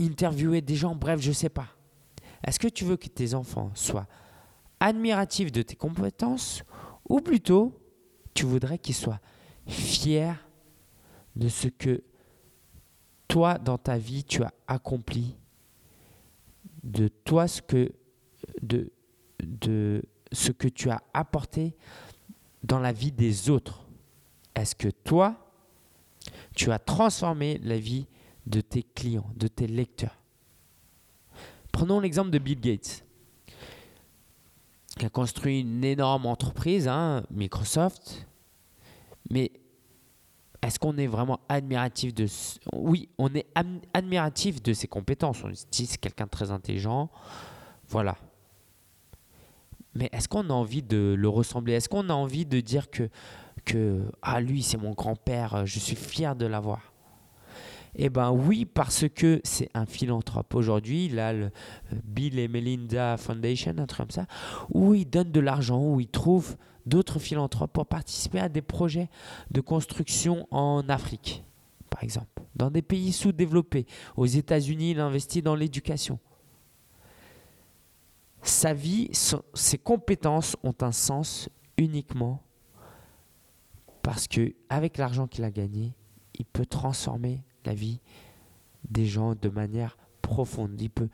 interviewer 0.00 0.60
des 0.60 0.76
gens, 0.76 0.94
bref, 0.94 1.20
je 1.20 1.32
sais 1.32 1.48
pas. 1.48 1.66
Est-ce 2.44 2.58
que 2.58 2.68
tu 2.68 2.84
veux 2.84 2.96
que 2.96 3.08
tes 3.08 3.34
enfants 3.34 3.70
soient 3.74 4.06
admiratifs 4.80 5.52
de 5.52 5.62
tes 5.62 5.76
compétences 5.76 6.62
ou 7.08 7.20
plutôt 7.20 7.78
tu 8.34 8.44
voudrais 8.44 8.78
qu'ils 8.78 8.94
soient 8.94 9.20
fiers 9.66 10.34
de 11.36 11.48
ce 11.48 11.68
que 11.68 12.02
toi 13.26 13.58
dans 13.58 13.78
ta 13.78 13.98
vie 13.98 14.24
tu 14.24 14.42
as 14.42 14.52
accompli, 14.66 15.36
de 16.82 17.08
toi 17.08 17.48
ce 17.48 17.60
que 17.62 17.92
ce 20.32 20.52
que 20.52 20.68
tu 20.68 20.90
as 20.90 21.02
apporté 21.12 21.76
dans 22.62 22.78
la 22.78 22.92
vie 22.92 23.12
des 23.12 23.50
autres? 23.50 23.84
Est-ce 24.54 24.74
que 24.74 24.88
toi, 24.88 25.36
tu 26.54 26.72
as 26.72 26.78
transformé 26.78 27.58
la 27.62 27.78
vie 27.78 28.06
de 28.46 28.60
tes 28.60 28.82
clients, 28.82 29.30
de 29.36 29.48
tes 29.48 29.66
lecteurs? 29.66 30.17
Prenons 31.78 32.00
l'exemple 32.00 32.30
de 32.30 32.38
Bill 32.40 32.60
Gates, 32.60 33.04
qui 34.98 35.06
a 35.06 35.08
construit 35.08 35.60
une 35.60 35.84
énorme 35.84 36.26
entreprise, 36.26 36.88
hein, 36.88 37.22
Microsoft. 37.30 38.26
Mais 39.30 39.52
est-ce 40.60 40.80
qu'on 40.80 40.96
est 40.96 41.06
vraiment 41.06 41.38
admiratif 41.48 42.12
de... 42.12 42.26
Oui, 42.72 43.08
on 43.16 43.32
est 43.32 43.46
admiratif 43.94 44.60
de 44.60 44.72
ses 44.72 44.88
compétences. 44.88 45.44
On 45.44 45.54
se 45.54 45.66
dit 45.70 45.86
c'est 45.86 45.98
quelqu'un 45.98 46.24
de 46.24 46.30
très 46.30 46.50
intelligent. 46.50 47.10
Voilà. 47.86 48.16
Mais 49.94 50.08
est-ce 50.10 50.26
qu'on 50.26 50.50
a 50.50 50.54
envie 50.54 50.82
de 50.82 51.14
le 51.16 51.28
ressembler? 51.28 51.74
Est-ce 51.74 51.88
qu'on 51.88 52.08
a 52.08 52.12
envie 52.12 52.44
de 52.44 52.58
dire 52.58 52.90
que, 52.90 53.08
que 53.64 54.10
ah 54.20 54.40
lui 54.40 54.64
c'est 54.64 54.78
mon 54.78 54.94
grand-père, 54.94 55.64
je 55.64 55.78
suis 55.78 55.94
fier 55.94 56.34
de 56.34 56.46
l'avoir? 56.46 56.87
Eh 57.98 58.10
bien 58.10 58.30
oui, 58.30 58.64
parce 58.64 59.06
que 59.08 59.40
c'est 59.42 59.68
un 59.74 59.84
philanthrope. 59.84 60.54
Aujourd'hui, 60.54 61.18
a 61.18 61.32
le 61.32 61.46
euh, 61.46 61.50
Bill 62.04 62.38
et 62.38 62.46
Melinda 62.46 63.16
Foundation, 63.16 63.74
un 63.76 63.86
truc 63.86 64.06
comme 64.06 64.10
ça, 64.10 64.26
où 64.70 64.94
il 64.94 65.04
donne 65.04 65.32
de 65.32 65.40
l'argent, 65.40 65.82
où 65.82 65.98
il 65.98 66.08
trouve 66.08 66.56
d'autres 66.86 67.18
philanthropes 67.18 67.72
pour 67.72 67.86
participer 67.86 68.38
à 68.38 68.48
des 68.48 68.62
projets 68.62 69.08
de 69.50 69.60
construction 69.60 70.46
en 70.52 70.88
Afrique, 70.88 71.44
par 71.90 72.04
exemple, 72.04 72.42
dans 72.54 72.70
des 72.70 72.82
pays 72.82 73.12
sous-développés. 73.12 73.86
Aux 74.16 74.26
États-Unis, 74.26 74.92
il 74.92 75.00
investit 75.00 75.42
dans 75.42 75.56
l'éducation. 75.56 76.20
sa 78.42 78.72
vie, 78.72 79.10
ses 79.54 79.78
compétences 79.78 80.56
ont 80.62 80.74
un 80.80 80.92
sens 80.92 81.48
uniquement 81.76 82.40
parce 84.02 84.28
que 84.28 84.54
avec 84.70 84.96
l'argent 84.96 85.26
qu'il 85.26 85.44
a 85.44 85.50
gagné, 85.50 85.92
il 86.38 86.46
peut 86.46 86.64
transformer 86.64 87.42
la 87.68 87.74
vie 87.74 88.00
des 88.88 89.06
gens 89.06 89.34
de 89.34 89.48
manière 89.48 89.98
profonde. 90.22 90.80
Il 90.80 90.90
peut, 90.90 91.08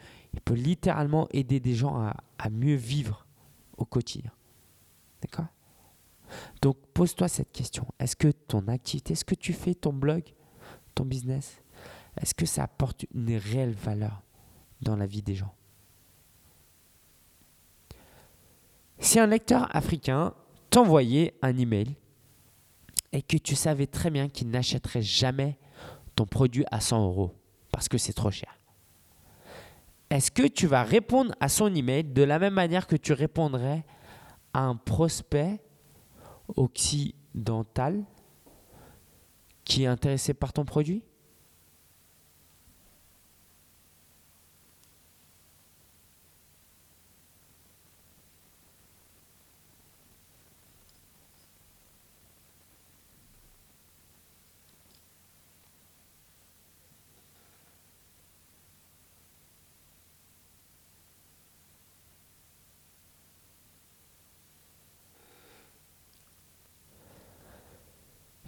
littéralement 0.51 1.29
aider 1.33 1.59
des 1.61 1.75
gens 1.75 1.97
à, 1.97 2.17
à 2.39 2.49
mieux 2.49 2.77
vivre 2.77 3.27
au 3.77 3.85
quotidien. 3.85 4.31
D'accord? 5.21 5.47
Donc 6.63 6.77
pose-toi 6.95 7.29
cette 7.29 7.53
question. 7.53 7.87
Est-ce 7.99 8.17
que 8.17 8.29
ton 8.29 8.69
activité, 8.69 9.13
est-ce 9.13 9.25
que 9.25 9.35
tu 9.35 9.53
fais 9.53 9.75
ton 9.75 9.93
blog, 9.93 10.23
ton 10.95 11.05
business, 11.05 11.61
est-ce 12.21 12.35
que 12.35 12.47
ça 12.47 12.63
apporte 12.65 13.05
une 13.13 13.37
réelle 13.37 13.75
valeur 13.75 14.23
dans 14.81 14.97
la 14.97 15.07
vie 15.07 15.23
des 15.23 15.35
gens? 15.35 15.55
Si 18.99 19.19
un 19.19 19.27
lecteur 19.27 19.75
africain 19.75 20.35
t'envoyait 20.71 21.35
un 21.43 21.57
email 21.57 21.97
et 23.13 23.23
que 23.23 23.37
tu 23.37 23.55
savais 23.57 23.87
très 23.87 24.11
bien 24.11 24.29
qu'il 24.29 24.51
n'achèterait 24.51 25.03
jamais 25.03 25.59
ton 26.15 26.27
produit 26.27 26.65
à 26.71 26.81
100 26.81 27.05
euros 27.05 27.35
parce 27.71 27.89
que 27.89 27.99
c'est 27.99 28.13
trop 28.13 28.31
cher, 28.31 28.59
est-ce 30.11 30.31
que 30.31 30.47
tu 30.47 30.67
vas 30.67 30.85
répondre 30.85 31.35
à 31.41 31.49
son 31.49 31.75
email 31.75 32.05
de 32.05 32.23
la 32.23 32.39
même 32.39 32.55
manière 32.55 32.87
que 32.87 32.97
tu 32.97 33.13
répondrais 33.13 33.85
à 34.53 34.61
un 34.61 34.77
prospect 34.77 35.61
occidental 36.57 38.05
qui 39.65 39.85
est 39.85 39.89
intéressé 39.89 40.35
par 40.35 40.53
ton 40.53 40.65
produit? 40.65 41.03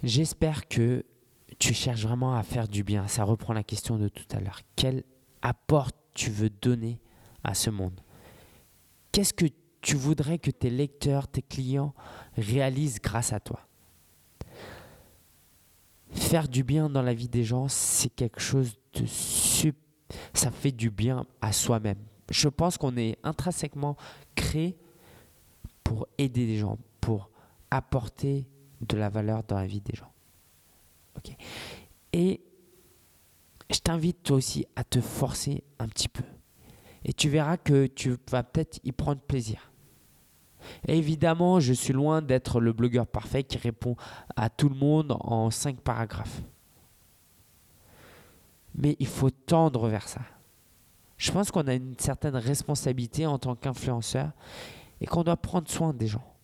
J'espère 0.07 0.69
que 0.69 1.03
tu 1.59 1.73
cherches 1.73 2.03
vraiment 2.03 2.33
à 2.35 2.41
faire 2.41 2.69
du 2.69 2.81
bien. 2.81 3.09
Ça 3.09 3.25
reprend 3.25 3.51
la 3.51 3.63
question 3.63 3.97
de 3.97 4.07
tout 4.07 4.23
à 4.31 4.39
l'heure. 4.39 4.61
Quel 4.77 5.03
apport 5.41 5.91
tu 6.13 6.29
veux 6.29 6.49
donner 6.49 7.01
à 7.43 7.53
ce 7.53 7.69
monde? 7.69 7.99
Qu'est-ce 9.11 9.33
que 9.33 9.47
tu 9.81 9.97
voudrais 9.97 10.37
que 10.37 10.49
tes 10.49 10.69
lecteurs, 10.69 11.27
tes 11.27 11.41
clients 11.41 11.93
réalisent 12.37 13.01
grâce 13.01 13.33
à 13.33 13.41
toi? 13.41 13.67
Faire 16.11 16.47
du 16.47 16.63
bien 16.63 16.89
dans 16.89 17.01
la 17.01 17.13
vie 17.13 17.27
des 17.27 17.43
gens, 17.43 17.67
c'est 17.67 18.09
quelque 18.09 18.39
chose 18.39 18.79
de 18.93 19.05
super. 19.05 19.83
Ça 20.33 20.51
fait 20.51 20.71
du 20.71 20.89
bien 20.89 21.25
à 21.41 21.51
soi-même. 21.51 21.99
Je 22.31 22.47
pense 22.47 22.77
qu'on 22.77 22.95
est 22.95 23.17
intrinsèquement 23.23 23.97
créé 24.35 24.77
pour 25.83 26.07
aider 26.17 26.45
les 26.45 26.59
gens, 26.59 26.77
pour 27.01 27.29
apporter 27.71 28.47
de 28.81 28.97
la 28.97 29.09
valeur 29.09 29.43
dans 29.43 29.57
la 29.57 29.67
vie 29.67 29.81
des 29.81 29.95
gens. 29.95 30.11
Et 32.13 32.41
je 33.69 33.79
t'invite 33.79 34.23
toi 34.23 34.37
aussi 34.37 34.65
à 34.75 34.83
te 34.83 35.01
forcer 35.01 35.63
un 35.79 35.87
petit 35.87 36.07
peu. 36.07 36.23
Et 37.03 37.13
tu 37.13 37.29
verras 37.29 37.57
que 37.57 37.87
tu 37.87 38.15
vas 38.29 38.43
peut-être 38.43 38.79
y 38.83 38.91
prendre 38.91 39.21
plaisir. 39.21 39.71
Évidemment, 40.87 41.59
je 41.59 41.73
suis 41.73 41.93
loin 41.93 42.21
d'être 42.21 42.59
le 42.59 42.73
blogueur 42.73 43.07
parfait 43.07 43.43
qui 43.43 43.57
répond 43.57 43.95
à 44.35 44.49
tout 44.49 44.69
le 44.69 44.75
monde 44.75 45.15
en 45.19 45.49
cinq 45.51 45.79
paragraphes. 45.81 46.41
Mais 48.75 48.95
il 48.99 49.07
faut 49.07 49.29
tendre 49.29 49.87
vers 49.87 50.07
ça. 50.07 50.21
Je 51.17 51.31
pense 51.31 51.51
qu'on 51.51 51.67
a 51.67 51.73
une 51.73 51.97
certaine 51.97 52.35
responsabilité 52.35 53.25
en 53.25 53.39
tant 53.39 53.55
qu'influenceur 53.55 54.31
et 55.01 55.07
qu'on 55.07 55.23
doit 55.23 55.37
prendre 55.37 55.67
soin 55.69 55.93
des 55.93 56.07
gens. 56.07 56.36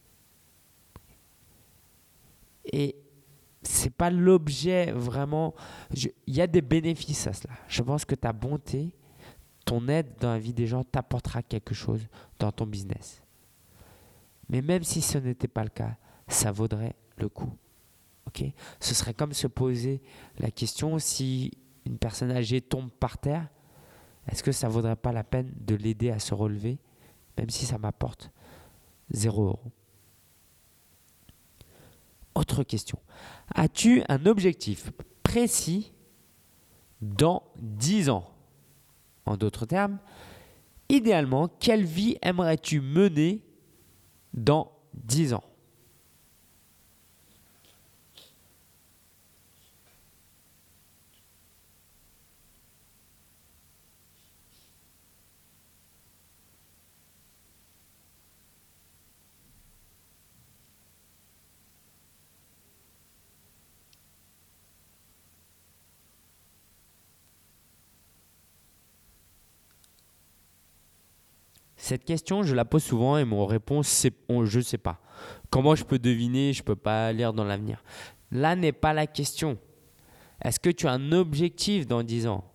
Et 2.65 2.95
c'est 3.61 3.89
pas 3.89 4.09
l'objet 4.09 4.91
vraiment. 4.91 5.53
Il 5.95 6.13
y 6.27 6.41
a 6.41 6.47
des 6.47 6.61
bénéfices 6.61 7.27
à 7.27 7.33
cela. 7.33 7.53
Je 7.67 7.81
pense 7.81 8.05
que 8.05 8.15
ta 8.15 8.33
bonté, 8.33 8.95
ton 9.65 9.87
aide 9.87 10.15
dans 10.19 10.31
la 10.31 10.39
vie 10.39 10.53
des 10.53 10.67
gens 10.67 10.83
t'apportera 10.83 11.41
quelque 11.43 11.73
chose 11.73 12.07
dans 12.39 12.51
ton 12.51 12.65
business. 12.65 13.21
Mais 14.49 14.61
même 14.61 14.83
si 14.83 15.01
ce 15.01 15.17
n'était 15.17 15.47
pas 15.47 15.63
le 15.63 15.69
cas, 15.69 15.97
ça 16.27 16.51
vaudrait 16.51 16.95
le 17.17 17.29
coup. 17.29 17.53
Ce 18.79 18.95
serait 18.95 19.13
comme 19.13 19.33
se 19.33 19.47
poser 19.47 20.01
la 20.39 20.49
question 20.49 20.97
si 20.97 21.51
une 21.85 21.97
personne 21.97 22.31
âgée 22.31 22.61
tombe 22.61 22.89
par 22.89 23.17
terre, 23.17 23.47
est-ce 24.27 24.41
que 24.41 24.51
ça 24.51 24.67
vaudrait 24.69 24.95
pas 24.95 25.11
la 25.11 25.23
peine 25.23 25.53
de 25.55 25.75
l'aider 25.75 26.09
à 26.09 26.19
se 26.19 26.33
relever, 26.33 26.79
même 27.37 27.49
si 27.49 27.65
ça 27.65 27.77
m'apporte 27.77 28.31
zéro 29.11 29.45
euro? 29.45 29.71
Autre 32.35 32.63
question. 32.63 32.99
As-tu 33.53 34.03
un 34.09 34.25
objectif 34.25 34.91
précis 35.21 35.93
dans 37.01 37.43
10 37.57 38.09
ans? 38.09 38.29
En 39.25 39.37
d'autres 39.37 39.65
termes, 39.65 39.99
idéalement, 40.89 41.47
quelle 41.47 41.85
vie 41.85 42.17
aimerais-tu 42.21 42.81
mener 42.81 43.41
dans 44.33 44.71
10 44.95 45.33
ans? 45.33 45.43
Cette 71.83 72.05
question, 72.05 72.43
je 72.43 72.55
la 72.55 72.63
pose 72.63 72.81
souvent 72.81 73.17
et 73.17 73.25
mon 73.25 73.45
réponse, 73.45 73.89
c'est 73.89 74.13
je 74.29 74.57
ne 74.57 74.63
sais 74.63 74.77
pas. 74.77 75.01
Comment 75.49 75.75
je 75.75 75.83
peux 75.83 75.99
deviner 75.99 76.53
Je 76.53 76.61
ne 76.61 76.65
peux 76.65 76.77
pas 76.77 77.11
lire 77.11 77.33
dans 77.33 77.43
l'avenir. 77.43 77.83
Là 78.31 78.55
n'est 78.55 78.71
pas 78.71 78.93
la 78.93 79.05
question. 79.05 79.57
Est-ce 80.41 80.61
que 80.61 80.69
tu 80.69 80.87
as 80.87 80.93
un 80.93 81.11
objectif 81.11 81.85
dans 81.85 82.01
10 82.01 82.27
ans? 82.27 82.45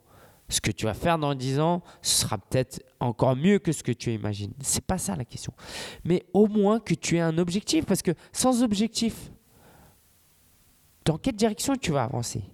Ce 0.48 0.62
que 0.62 0.70
tu 0.70 0.86
vas 0.86 0.94
faire 0.94 1.18
dans 1.18 1.34
10 1.34 1.60
ans, 1.60 1.82
ce 2.00 2.22
sera 2.22 2.38
peut-être 2.38 2.82
encore 3.00 3.36
mieux 3.36 3.58
que 3.58 3.70
ce 3.70 3.82
que 3.82 3.92
tu 3.92 4.14
imagines. 4.14 4.54
C'est 4.62 4.86
pas 4.86 4.96
ça 4.96 5.14
la 5.14 5.26
question. 5.26 5.52
Mais 6.04 6.24
au 6.32 6.46
moins 6.46 6.80
que 6.80 6.94
tu 6.94 7.18
aies 7.18 7.20
un 7.20 7.36
objectif, 7.36 7.84
parce 7.84 8.00
que 8.00 8.12
sans 8.32 8.62
objectif, 8.62 9.30
dans 11.04 11.18
quelle 11.18 11.36
direction 11.36 11.76
tu 11.76 11.92
vas 11.92 12.04
avancer? 12.04 12.44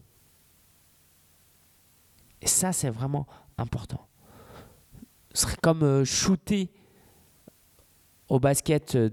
Et 2.43 2.49
ça, 2.49 2.73
c'est 2.73 2.91
vraiment 2.91 3.29
important 3.59 4.09
serait 5.35 5.57
comme 5.63 5.83
euh, 5.83 6.05
shooter 6.05 6.71
au 8.29 8.41
basket. 8.41 8.95
Euh, 8.95 9.11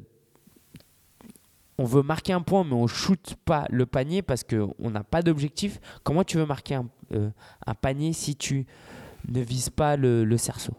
on 1.77 1.85
veut 1.85 2.03
marquer 2.03 2.33
un 2.33 2.41
point, 2.41 2.63
mais 2.63 2.73
on 2.73 2.83
ne 2.83 2.87
shoot 2.87 3.35
pas 3.43 3.65
le 3.69 3.85
panier 3.85 4.21
parce 4.21 4.43
qu'on 4.43 4.89
n'a 4.91 5.03
pas 5.03 5.23
d'objectif. 5.23 5.79
Comment 6.03 6.23
tu 6.23 6.37
veux 6.37 6.45
marquer 6.45 6.75
un, 6.75 6.87
euh, 7.13 7.31
panier 7.81 8.13
si 8.13 8.35
tu 8.35 8.67
ne 9.27 9.41
vises 9.41 9.71
pas 9.71 9.97
le, 9.97 10.37
cerceau? 10.37 10.73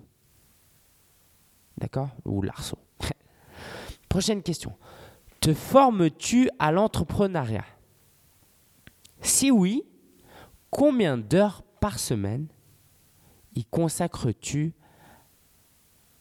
D'accord? 1.76 2.11
Ou 2.24 2.42
l'arceau. 2.42 2.78
Prochaine 4.09 4.42
question. 4.42 4.76
Te 5.40 5.52
formes-tu 5.52 6.48
à 6.61 6.70
l'entrepreneuriat? 6.70 7.64
Si 9.22 9.50
oui, 9.50 9.83
combien 10.70 11.18
d'heures 11.18 11.62
par 11.81 11.98
semaine 11.98 12.46
y 13.57 13.64
consacres-tu 13.64 14.74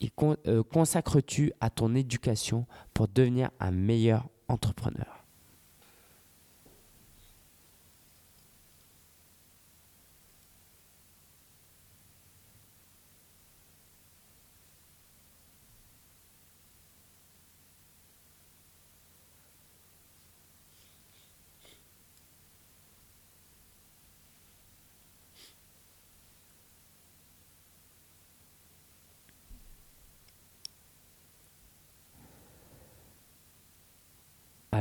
consacres-tu 0.09 1.51
à 1.59 1.69
ton 1.69 1.93
éducation 1.95 2.65
pour 2.93 3.07
devenir 3.07 3.51
un 3.59 3.71
meilleur 3.71 4.29
entrepreneur? 4.47 5.20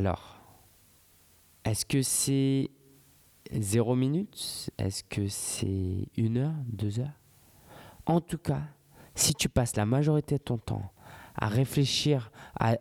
Alors, 0.01 0.41
est-ce 1.63 1.85
que 1.85 2.01
c'est 2.01 2.71
0 3.53 3.95
minutes? 3.97 4.71
Est-ce 4.79 5.05
que 5.05 5.29
c'est 5.29 6.09
une 6.17 6.39
heure, 6.39 6.55
deux 6.73 7.01
heures? 7.01 7.21
En 8.07 8.23
tout 8.23 8.39
cas, 8.39 8.63
si 9.15 9.35
tu 9.35 9.51
passes 9.51 9.77
la 9.77 9.85
majorité 9.85 10.39
de 10.39 10.43
ton 10.43 10.57
temps 10.57 10.91
à 11.35 11.49
réfléchir, 11.49 12.33
à, 12.59 12.77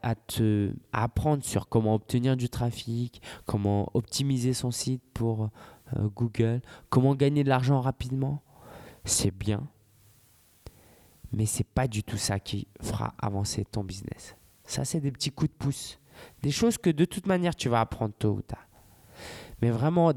apprendre 0.94 1.44
sur 1.44 1.68
comment 1.68 1.96
obtenir 1.96 2.38
du 2.38 2.48
trafic, 2.48 3.22
comment 3.46 3.92
optimiser 3.94 4.54
son 4.54 4.72
site 4.72 5.04
pour 5.14 5.50
euh, 5.98 6.08
Google, 6.16 6.62
comment 6.90 7.16
gagner 7.16 7.44
de 7.44 7.50
l'argent 7.50 7.82
rapidement, 7.82 8.42
c'est 9.04 9.36
bien. 9.38 9.68
Mais 11.34 11.46
c'est 11.46 11.68
pas 11.68 11.90
du 11.90 12.02
tout 12.02 12.16
ça 12.16 12.40
qui 12.40 12.70
fera 12.82 13.14
avancer 13.18 13.66
ton 13.66 13.84
business. 13.84 14.38
Ça, 14.64 14.86
c'est 14.86 15.02
des 15.02 15.12
petits 15.12 15.32
coups 15.32 15.52
de 15.52 15.58
pouce. 15.58 16.00
Des 16.42 16.52
choses 16.52 16.78
que 16.78 16.90
de 16.90 17.06
toute 17.06 17.28
manière, 17.28 17.56
tu 17.56 17.70
vas 17.70 17.82
apprendre 17.82 18.14
tôt 18.18 18.32
ou 18.32 18.42
tard. 18.42 18.68
Mais 19.62 19.70
vraiment, 19.70 20.14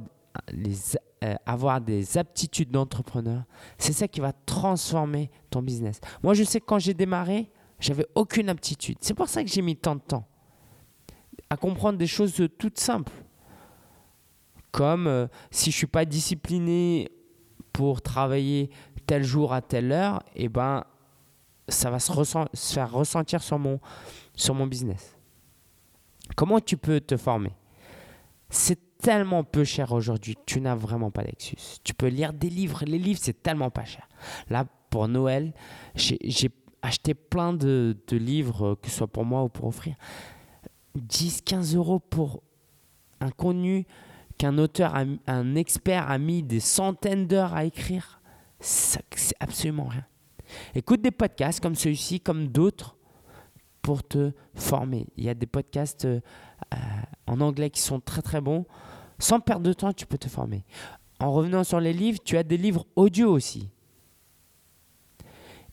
les, 0.53 0.77
euh, 1.25 1.35
avoir 1.47 1.81
des 1.81 2.19
aptitudes 2.19 2.71
d'entrepreneur, 2.71 3.45
c'est 3.79 3.93
ça 3.93 4.09
qui 4.09 4.21
va 4.21 4.33
transformer 4.33 5.31
ton 5.51 5.63
business. 5.63 6.01
Moi, 6.23 6.35
je 6.35 6.45
sais 6.45 6.61
que 6.61 6.67
quand 6.67 6.79
j'ai 6.79 6.95
démarré, 6.95 7.51
j'avais 7.81 8.07
aucune 8.15 8.49
aptitude. 8.49 8.97
C'est 9.01 9.15
pour 9.15 9.29
ça 9.29 9.43
que 9.43 9.51
j'ai 9.51 9.63
mis 9.63 9.77
tant 9.77 9.97
de 9.97 10.01
temps 10.01 10.27
à 11.51 11.57
comprendre 11.57 11.99
des 11.99 12.07
choses 12.07 12.35
toutes 12.59 12.79
simples. 12.79 13.13
Comme 14.71 15.07
euh, 15.07 15.27
si 15.51 15.71
je 15.71 15.77
suis 15.77 15.87
pas 15.87 16.07
discipliné 16.07 17.11
pour 17.73 18.01
travailler 18.01 18.71
tel 19.07 19.23
jour 19.23 19.53
à 19.53 19.61
telle 19.61 19.93
heure, 19.93 20.23
eh 20.35 20.49
ben 20.49 20.85
ça 21.69 21.91
va 21.91 21.99
se, 21.99 22.13
se 22.55 22.75
faire 22.75 22.91
ressentir 22.91 23.43
sur 23.43 23.59
mon, 23.59 23.81
sur 24.35 24.55
mon 24.55 24.67
business. 24.67 25.17
Comment 26.37 26.61
tu 26.61 26.77
peux 26.77 27.01
te 27.01 27.17
former? 27.17 27.53
C'est 28.49 28.99
tellement 28.99 29.45
peu 29.45 29.65
cher 29.65 29.93
aujourd'hui, 29.93 30.37
tu 30.47 30.61
n'as 30.61 30.75
vraiment 30.75 31.11
pas 31.11 31.25
d'excuse. 31.25 31.79
Tu 31.83 31.95
peux 31.95 32.07
lire 32.07 32.33
des 32.33 32.51
livres, 32.51 32.85
les 32.87 32.99
livres 32.99 33.19
c'est 33.23 33.43
tellement 33.43 33.71
pas 33.71 33.85
cher. 33.85 34.09
Là, 34.49 34.67
pour 34.91 35.09
Noël, 35.09 35.53
j'ai 35.95 36.51
acheté 36.83 37.15
plein 37.15 37.53
de, 37.53 37.97
livres, 38.11 38.77
que 38.81 38.91
ce 38.91 38.99
soit 38.99 39.07
pour 39.07 39.25
moi 39.25 39.43
ou 39.43 39.49
pour 39.49 39.67
offrir. 39.67 39.97
10, 40.95 41.43
15 41.43 41.75
euros 41.75 41.99
pour 41.99 42.43
un 43.21 43.31
contenu 43.31 43.87
qu'un 44.37 44.59
auteur, 44.59 44.95
un 44.95 45.55
expert 45.55 46.11
a 46.11 46.19
mis 46.19 46.43
des 46.43 46.61
centaines 46.61 47.27
d'heures 47.27 47.55
à 47.55 47.65
écrire. 47.65 48.21
C'est 48.61 49.35
absolument 49.41 49.87
rien. 49.87 50.05
Écoute 50.75 51.03
des 51.03 51.11
podcasts 51.11 51.61
comme 51.61 51.75
celui-ci, 51.75 52.21
comme 52.21 52.49
d'autres, 52.49 52.97
pour 53.83 54.03
te 54.05 54.33
former. 54.55 55.07
Il 55.17 55.25
y 55.25 55.29
a 55.29 55.35
des 55.35 55.47
podcasts 55.47 56.05
euh, 56.05 56.21
en 57.27 57.41
anglais 57.41 57.71
qui 57.71 57.81
sont 57.81 58.01
très 58.01 58.23
très 58.23 58.41
bons. 58.41 58.65
Sans 59.19 59.41
perdre 59.41 59.67
de 59.67 59.73
temps, 59.73 59.93
tu 59.93 60.07
peux 60.07 60.19
te 60.19 60.29
former. 60.29 60.65
En 61.19 61.33
revenant 61.33 61.65
sur 61.65 61.81
les 61.81 61.93
livres, 61.93 62.19
tu 62.25 62.37
as 62.37 62.43
des 62.43 62.57
livres 62.57 62.87
audio 62.97 63.31
aussi. 63.31 63.69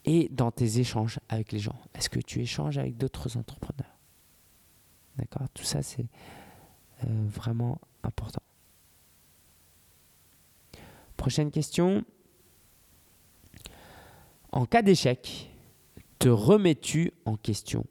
Et 0.05 0.29
dans 0.29 0.51
tes 0.51 0.79
échanges 0.79 1.19
avec 1.29 1.51
les 1.51 1.59
gens, 1.59 1.79
est-ce 1.93 2.09
que 2.09 2.19
tu 2.19 2.41
échanges 2.41 2.77
avec 2.77 2.97
d'autres 2.97 3.37
entrepreneurs? 3.37 3.97
D'accord? 5.17 5.47
Tout 5.53 5.63
ça, 5.63 5.81
c'est 5.81 6.07
euh, 7.03 7.07
vraiment 7.27 7.79
important. 8.03 8.41
Prochaine 11.17 11.51
question. 11.51 12.03
En 14.51 14.65
cas 14.65 14.81
d'échec, 14.81 15.51
te 16.17 16.29
remets-tu 16.29 17.11
en 17.25 17.35
question? 17.35 17.85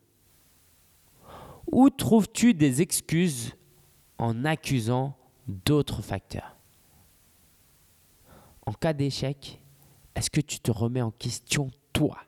Ou 1.70 1.90
trouves-tu 1.90 2.54
des 2.54 2.82
excuses 2.82 3.54
en 4.18 4.44
accusant 4.44 5.16
d'autres 5.46 6.02
facteurs? 6.02 6.56
En 8.66 8.72
cas 8.72 8.92
d'échec, 8.92 9.60
est-ce 10.14 10.30
que 10.30 10.40
tu 10.40 10.60
te 10.60 10.70
remets 10.70 11.02
en 11.02 11.10
question 11.10 11.70
toi? 11.92 12.18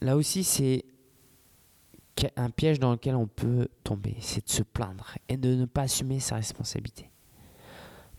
Là 0.00 0.16
aussi, 0.16 0.44
c'est 0.44 0.84
un 2.36 2.50
piège 2.50 2.78
dans 2.78 2.92
lequel 2.92 3.14
on 3.14 3.26
peut 3.26 3.68
tomber, 3.84 4.16
c'est 4.20 4.44
de 4.44 4.50
se 4.50 4.62
plaindre 4.62 5.14
et 5.28 5.36
de 5.36 5.54
ne 5.54 5.64
pas 5.64 5.82
assumer 5.82 6.20
sa 6.20 6.36
responsabilité. 6.36 7.10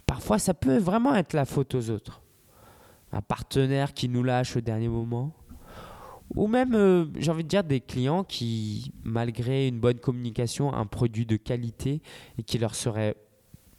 Parfois, 0.05 0.39
ça 0.39 0.53
peut 0.53 0.77
vraiment 0.77 1.15
être 1.15 1.33
la 1.33 1.45
faute 1.45 1.75
aux 1.75 1.89
autres. 1.89 2.21
Un 3.11 3.21
partenaire 3.21 3.93
qui 3.93 4.09
nous 4.09 4.23
lâche 4.23 4.55
au 4.55 4.61
dernier 4.61 4.87
moment. 4.87 5.33
Ou 6.35 6.47
même, 6.47 6.75
euh, 6.75 7.05
j'ai 7.17 7.29
envie 7.29 7.43
de 7.43 7.49
dire, 7.49 7.63
des 7.63 7.81
clients 7.81 8.23
qui, 8.23 8.93
malgré 9.03 9.67
une 9.67 9.79
bonne 9.79 9.99
communication, 9.99 10.73
un 10.73 10.85
produit 10.85 11.25
de 11.25 11.35
qualité 11.35 12.01
et 12.37 12.43
qui 12.43 12.57
leur 12.57 12.73
serait 12.75 13.15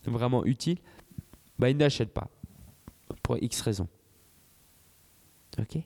vraiment 0.04 0.44
utile, 0.44 0.78
bah, 1.58 1.70
ils 1.70 1.76
n'achètent 1.76 2.12
pas. 2.12 2.28
Pour 3.22 3.36
X 3.40 3.60
raisons. 3.62 3.88
OK? 5.58 5.82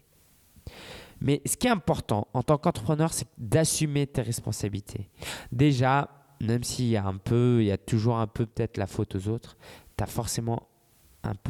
Mais 1.20 1.40
ce 1.46 1.56
qui 1.56 1.66
est 1.66 1.70
important 1.70 2.28
en 2.34 2.42
tant 2.42 2.58
qu'entrepreneur, 2.58 3.12
c'est 3.12 3.28
d'assumer 3.38 4.06
tes 4.06 4.22
responsabilités. 4.22 5.08
Déjà, 5.50 6.08
même 6.40 6.62
s'il 6.62 6.86
y 6.86 6.96
a 6.96 7.04
un 7.06 7.16
peu, 7.16 7.58
il 7.60 7.66
y 7.66 7.72
a 7.72 7.78
toujours 7.78 8.18
un 8.18 8.26
peu 8.26 8.46
peut-être 8.46 8.76
la 8.76 8.86
faute 8.86 9.14
aux 9.16 9.28
autres, 9.28 9.56
tu 9.96 10.04
as 10.04 10.06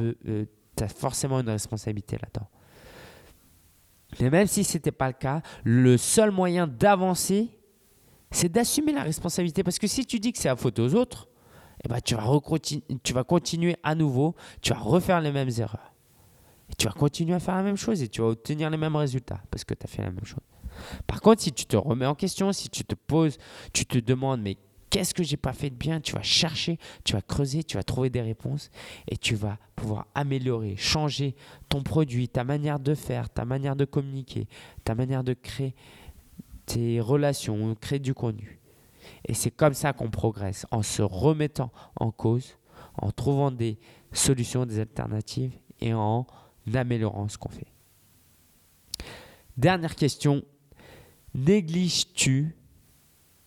euh, 0.00 0.44
forcément 0.88 1.40
une 1.40 1.50
responsabilité 1.50 2.16
là-dedans. 2.16 2.48
Mais 4.20 4.30
même 4.30 4.46
si 4.46 4.64
ce 4.64 4.74
n'était 4.74 4.92
pas 4.92 5.08
le 5.08 5.14
cas, 5.14 5.42
le 5.64 5.96
seul 5.96 6.30
moyen 6.30 6.66
d'avancer, 6.66 7.50
c'est 8.30 8.50
d'assumer 8.50 8.92
la 8.92 9.02
responsabilité. 9.02 9.62
Parce 9.62 9.78
que 9.78 9.86
si 9.86 10.06
tu 10.06 10.20
dis 10.20 10.32
que 10.32 10.38
c'est 10.38 10.48
la 10.48 10.56
faute 10.56 10.78
aux 10.78 10.94
autres, 10.94 11.28
eh 11.84 11.88
ben, 11.88 12.00
tu 12.00 12.14
vas 13.14 13.24
continuer 13.24 13.76
à 13.82 13.94
nouveau, 13.94 14.34
tu 14.62 14.72
vas 14.72 14.78
refaire 14.78 15.20
les 15.20 15.32
mêmes 15.32 15.50
erreurs. 15.58 15.95
Et 16.70 16.74
tu 16.76 16.86
vas 16.86 16.92
continuer 16.92 17.34
à 17.34 17.40
faire 17.40 17.56
la 17.56 17.62
même 17.62 17.76
chose 17.76 18.02
et 18.02 18.08
tu 18.08 18.20
vas 18.20 18.28
obtenir 18.28 18.70
les 18.70 18.76
mêmes 18.76 18.96
résultats 18.96 19.40
parce 19.50 19.64
que 19.64 19.74
tu 19.74 19.84
as 19.84 19.88
fait 19.88 20.02
la 20.02 20.10
même 20.10 20.24
chose. 20.24 20.40
Par 21.06 21.20
contre, 21.20 21.42
si 21.42 21.52
tu 21.52 21.66
te 21.66 21.76
remets 21.76 22.06
en 22.06 22.14
question, 22.14 22.52
si 22.52 22.68
tu 22.68 22.84
te 22.84 22.94
poses, 22.94 23.38
tu 23.72 23.86
te 23.86 23.98
demandes, 23.98 24.42
mais 24.42 24.56
qu'est-ce 24.90 25.14
que 25.14 25.22
j'ai 25.22 25.36
pas 25.36 25.52
fait 25.52 25.70
de 25.70 25.74
bien? 25.74 26.00
Tu 26.00 26.12
vas 26.12 26.22
chercher, 26.22 26.78
tu 27.04 27.14
vas 27.14 27.22
creuser, 27.22 27.64
tu 27.64 27.76
vas 27.76 27.82
trouver 27.82 28.10
des 28.10 28.20
réponses 28.20 28.70
et 29.08 29.16
tu 29.16 29.34
vas 29.34 29.58
pouvoir 29.74 30.06
améliorer, 30.14 30.76
changer 30.76 31.34
ton 31.68 31.82
produit, 31.82 32.28
ta 32.28 32.44
manière 32.44 32.78
de 32.78 32.94
faire, 32.94 33.30
ta 33.30 33.44
manière 33.44 33.76
de 33.76 33.84
communiquer, 33.84 34.48
ta 34.84 34.94
manière 34.94 35.24
de 35.24 35.34
créer 35.34 35.74
tes 36.66 37.00
relations, 37.00 37.74
créer 37.80 37.98
du 37.98 38.14
contenu. 38.14 38.60
Et 39.24 39.34
c'est 39.34 39.50
comme 39.50 39.74
ça 39.74 39.92
qu'on 39.92 40.10
progresse, 40.10 40.66
en 40.70 40.82
se 40.82 41.02
remettant 41.02 41.70
en 41.96 42.10
cause, 42.10 42.58
en 42.94 43.10
trouvant 43.12 43.50
des 43.50 43.78
solutions, 44.12 44.66
des 44.66 44.80
alternatives 44.80 45.52
et 45.80 45.94
en 45.94 46.26
améliorant 46.74 47.28
ce 47.28 47.38
qu'on 47.38 47.48
fait. 47.48 47.66
Dernière 49.56 49.94
question. 49.94 50.42
Négliges-tu 51.34 52.56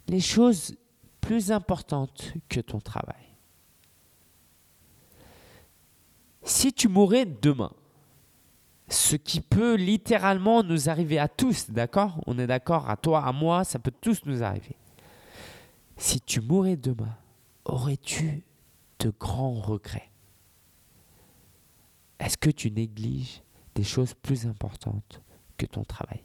les 0.07 0.19
choses 0.19 0.75
plus 1.21 1.51
importantes 1.51 2.33
que 2.47 2.59
ton 2.59 2.79
travail? 2.79 3.15
Si 6.43 6.73
tu 6.73 6.87
mourais 6.87 7.25
demain, 7.25 7.71
ce 8.87 9.15
qui 9.15 9.39
peut 9.41 9.75
littéralement 9.75 10.63
nous 10.63 10.89
arriver 10.89 11.19
à 11.19 11.27
tous, 11.27 11.69
d'accord? 11.69 12.21
On 12.25 12.39
est 12.39 12.47
d'accord, 12.47 12.89
à 12.89 12.97
toi, 12.97 13.23
à 13.23 13.31
moi, 13.31 13.63
ça 13.63 13.77
peut 13.77 13.93
tous 14.01 14.25
nous 14.25 14.41
arriver. 14.41 14.75
Si 15.97 16.21
tu 16.21 16.41
mourais 16.41 16.77
demain, 16.77 17.15
aurais-tu 17.65 18.43
de 18.99 19.13
grands 19.19 19.53
regrets? 19.53 20.08
Est-ce 22.19 22.37
que 22.37 22.49
tu 22.49 22.71
négliges 22.71 23.41
des 23.75 23.83
choses 23.83 24.13
plus 24.13 24.45
importantes 24.45 25.21
que 25.57 25.65
ton 25.65 25.83
travail? 25.83 26.23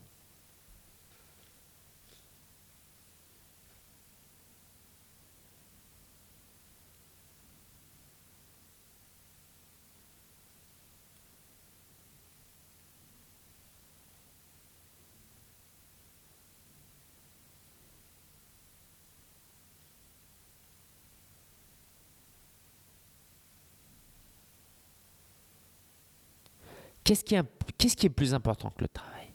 Qu'est-ce 27.05 27.23
qui, 27.23 27.35
est, 27.35 28.09
plus 28.09 28.33
important 28.33 28.71
que 28.71 28.81
le 28.81 28.87
travail? 28.87 29.31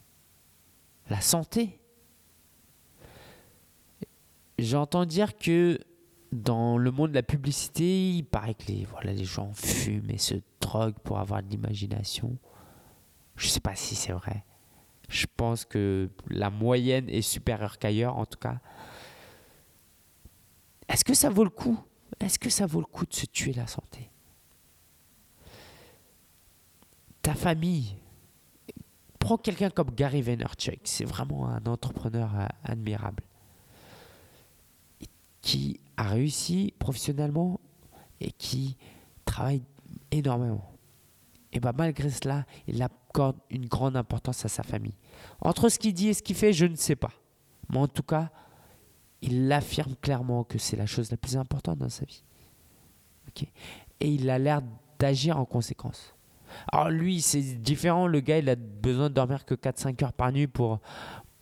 La 1.09 1.21
santé? 1.21 1.79
J'entends 4.59 5.05
dire 5.07 5.39
que 5.39 5.79
dans 6.33 6.79
le 6.79 6.91
monde 6.91 7.11
de 7.11 7.15
la 7.15 7.23
publicité, 7.23 8.11
il 8.11 8.25
paraît 8.25 8.55
que 8.55 8.67
les, 8.67 8.85
voilà, 8.87 9.13
les 9.13 9.25
gens 9.25 9.53
fument 9.55 10.11
et 10.11 10.19
se 10.19 10.35
droguent 10.61 10.99
pour 11.05 11.21
avoir 11.21 11.45
de 11.45 11.49
l'imagination. 11.49 12.37
Je 13.37 13.47
ne 13.47 13.51
sais 13.51 13.61
pas 13.61 13.77
si 13.77 13.95
c'est 13.95 14.13
vrai. 14.13 14.45
Je 15.09 15.27
pense 15.37 15.65
que 15.65 16.11
la 16.29 16.51
moyenne 16.51 17.09
est 17.09 17.23
supérieure 17.23 17.79
qu'ailleurs, 17.79 18.19
en 18.19 18.27
tout 18.27 18.39
cas. 18.39 18.59
Est-ce 20.89 21.05
que 21.05 21.15
ça 21.15 21.31
vaut 21.31 21.45
le 21.45 21.51
coup? 21.51 21.79
Est-ce 22.19 22.41
que 22.41 22.51
ça 22.51 22.67
vaut 22.67 22.81
le 22.81 22.87
coup 22.87 23.07
de 23.07 23.15
se 23.15 23.27
tuer 23.27 23.53
la 23.53 23.69
santé? 23.69 24.11
Ta 27.31 27.37
famille. 27.37 27.95
Prends 29.21 29.37
quelqu'un 29.37 29.71
comme 29.71 29.93
Gary 29.93 30.21
Vaynerchuk. 30.21 30.81
C'est 30.83 31.05
vraiment 31.05 31.47
un 31.47 31.65
entrepreneur 31.67 32.29
euh, 32.35 32.47
admirable 32.65 33.23
qui 35.41 35.79
a 35.97 36.09
réussi 36.09 36.75
professionnellement 36.77 37.61
et 38.21 38.33
qui 38.33 38.77
travaille 39.25 39.63
énormément. 40.11 40.73
Et 41.53 41.61
bien 41.61 41.71
malgré 41.71 42.11
cela, 42.11 42.47
il 42.67 42.83
accorde 42.83 43.37
une 43.49 43.67
grande 43.67 43.97
importance 43.97 44.45
à 44.45 44.49
sa 44.49 44.65
famille. 44.65 44.97
Entre 45.41 45.69
ce 45.69 45.79
qu'il 45.79 45.95
dit 45.95 46.09
et 46.09 46.15
ce 46.15 46.25
qu'il 46.25 46.35
fait, 46.35 46.53
je 46.53 46.67
ne 46.67 46.75
sais 46.75 46.97
pas. 46.97 47.13
Mais 47.69 47.79
en 47.79 47.87
tout 47.87 48.03
cas, 48.03 48.31
il 49.23 49.53
affirme 49.53 49.95
clairement 50.03 50.43
que 50.43 50.59
c'est 50.59 50.77
la 50.77 50.87
chose 50.87 51.13
la 51.13 51.17
plus 51.17 51.37
importante 51.37 51.79
dans 51.79 51.91
sa 51.91 52.05
vie. 52.07 52.25
Et 54.01 54.09
il 54.13 54.29
a 54.31 54.41
l'air 54.41 54.63
d'agir 54.99 55.39
en 55.39 55.45
conséquence. 55.45 56.13
Alors 56.73 56.91
lui, 56.91 57.21
c'est 57.21 57.41
différent. 57.41 58.07
Le 58.07 58.21
gars, 58.21 58.39
il 58.39 58.49
a 58.49 58.57
besoin 58.57 59.09
de 59.09 59.15
dormir 59.15 59.45
que 59.45 59.55
4-5 59.55 60.05
heures 60.05 60.13
par 60.13 60.33
nuit 60.33 60.47
pour, 60.47 60.81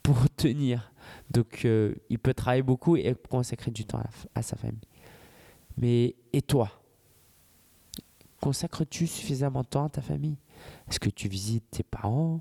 pour 0.02 0.28
tenir. 0.36 0.92
Donc, 1.30 1.64
euh, 1.64 1.94
il 2.08 2.18
peut 2.18 2.34
travailler 2.34 2.62
beaucoup 2.62 2.96
et 2.96 3.14
consacrer 3.28 3.70
du 3.70 3.84
temps 3.84 4.02
à, 4.34 4.42
sa 4.42 4.56
famille. 4.56 4.80
Mais 5.76 6.14
et 6.32 6.42
toi? 6.42 6.70
Consacres-tu 8.40 9.06
suffisamment 9.06 9.62
de 9.62 9.66
temps 9.66 9.86
à 9.86 9.88
ta 9.88 10.00
famille? 10.00 10.38
Est-ce 10.88 11.00
que 11.00 11.10
tu 11.10 11.28
visites 11.28 11.70
tes 11.70 11.82
parents? 11.82 12.40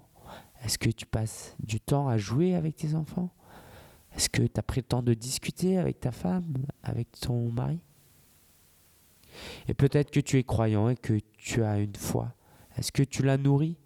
Est-ce 0.64 0.78
que 0.78 0.90
tu 0.90 1.06
passes 1.06 1.56
du 1.60 1.80
temps 1.80 2.08
à 2.08 2.18
jouer 2.18 2.56
avec 2.56 2.76
tes 2.76 2.96
enfants? 2.96 3.30
Est-ce 4.16 4.30
que 4.30 4.42
tu 4.42 4.60
as 4.60 4.64
pris 4.64 4.82
le 4.82 4.88
temps 4.88 5.04
de 5.04 5.14
discuter 5.14 5.78
avec 5.78 6.00
ta 6.00 6.12
femme, 6.12 6.66
avec 6.84 7.12
ton 7.20 7.52
mari? 7.52 7.80
Et 9.68 9.74
peut-être 9.74 10.12
que 10.12 10.20
tu 10.20 10.38
es 10.38 10.44
croyant 10.44 10.90
et 10.90 10.96
que 10.96 11.20
tu 11.38 11.64
as 11.64 11.80
une 11.80 11.96
foi. 11.96 12.34
Est-ce 12.78 12.92
que 12.92 13.04
tu 13.04 13.24
la 13.24 13.38
nourris 13.38 13.78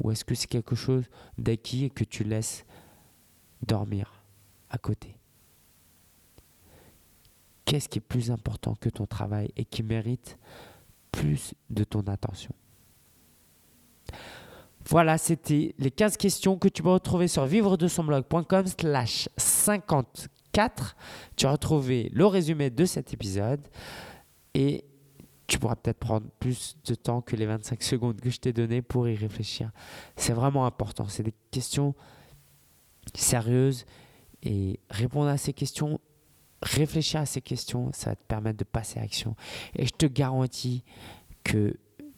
Ou 0.00 0.10
est-ce 0.10 0.24
que 0.24 0.34
c'est 0.34 0.48
quelque 0.48 0.74
chose 0.74 1.04
d'acquis 1.38 1.84
et 1.84 1.90
que 1.90 2.04
tu 2.04 2.24
laisses 2.24 2.64
dormir 3.66 4.22
à 4.70 4.78
côté? 4.78 5.16
Qu'est-ce 7.64 7.88
qui 7.88 7.98
est 7.98 8.02
plus 8.02 8.30
important 8.30 8.74
que 8.74 8.88
ton 8.88 9.06
travail 9.06 9.52
et 9.56 9.64
qui 9.64 9.82
mérite 9.82 10.38
plus 11.12 11.54
de 11.70 11.84
ton 11.84 12.00
attention? 12.02 12.54
Voilà, 14.86 15.18
c'était 15.18 15.74
les 15.78 15.90
15 15.90 16.16
questions 16.16 16.56
que 16.56 16.68
tu 16.68 16.82
peux 16.82 16.88
retrouver 16.88 17.28
sur 17.28 17.44
vivre 17.44 17.76
de 17.76 17.88
son 17.88 18.04
blog.com 18.04 18.66
slash 18.66 19.28
54. 19.36 20.96
Tu 21.36 21.44
as 21.44 21.52
retrouvé 21.52 22.10
le 22.14 22.24
résumé 22.24 22.70
de 22.70 22.86
cet 22.86 23.12
épisode 23.12 23.60
et 24.54 24.87
tu 25.48 25.58
pourras 25.58 25.76
peut-être 25.76 25.98
prendre 25.98 26.26
plus 26.38 26.76
de 26.84 26.94
temps 26.94 27.22
que 27.22 27.34
les 27.34 27.46
25 27.46 27.82
secondes 27.82 28.20
que 28.20 28.30
je 28.30 28.38
t'ai 28.38 28.52
donné 28.52 28.82
pour 28.82 29.08
y 29.08 29.16
réfléchir. 29.16 29.72
C'est 30.14 30.34
vraiment 30.34 30.66
important. 30.66 31.08
C'est 31.08 31.22
des 31.22 31.34
questions 31.50 31.94
sérieuse 33.14 33.86
et 34.42 34.78
répondre 34.90 35.28
à 35.28 35.38
ces 35.38 35.54
questions, 35.54 36.00
réfléchir 36.62 37.20
à 37.20 37.26
ces 37.26 37.40
questions, 37.40 37.90
ça 37.94 38.10
va 38.10 38.16
te 38.16 38.24
permettre 38.28 38.58
de 38.58 38.64
passer 38.64 38.98
à 38.98 39.02
l'action. 39.02 39.34
Et 39.74 39.86
je 39.86 39.92
te 39.92 40.04
garantis 40.04 40.84
que 41.44 41.74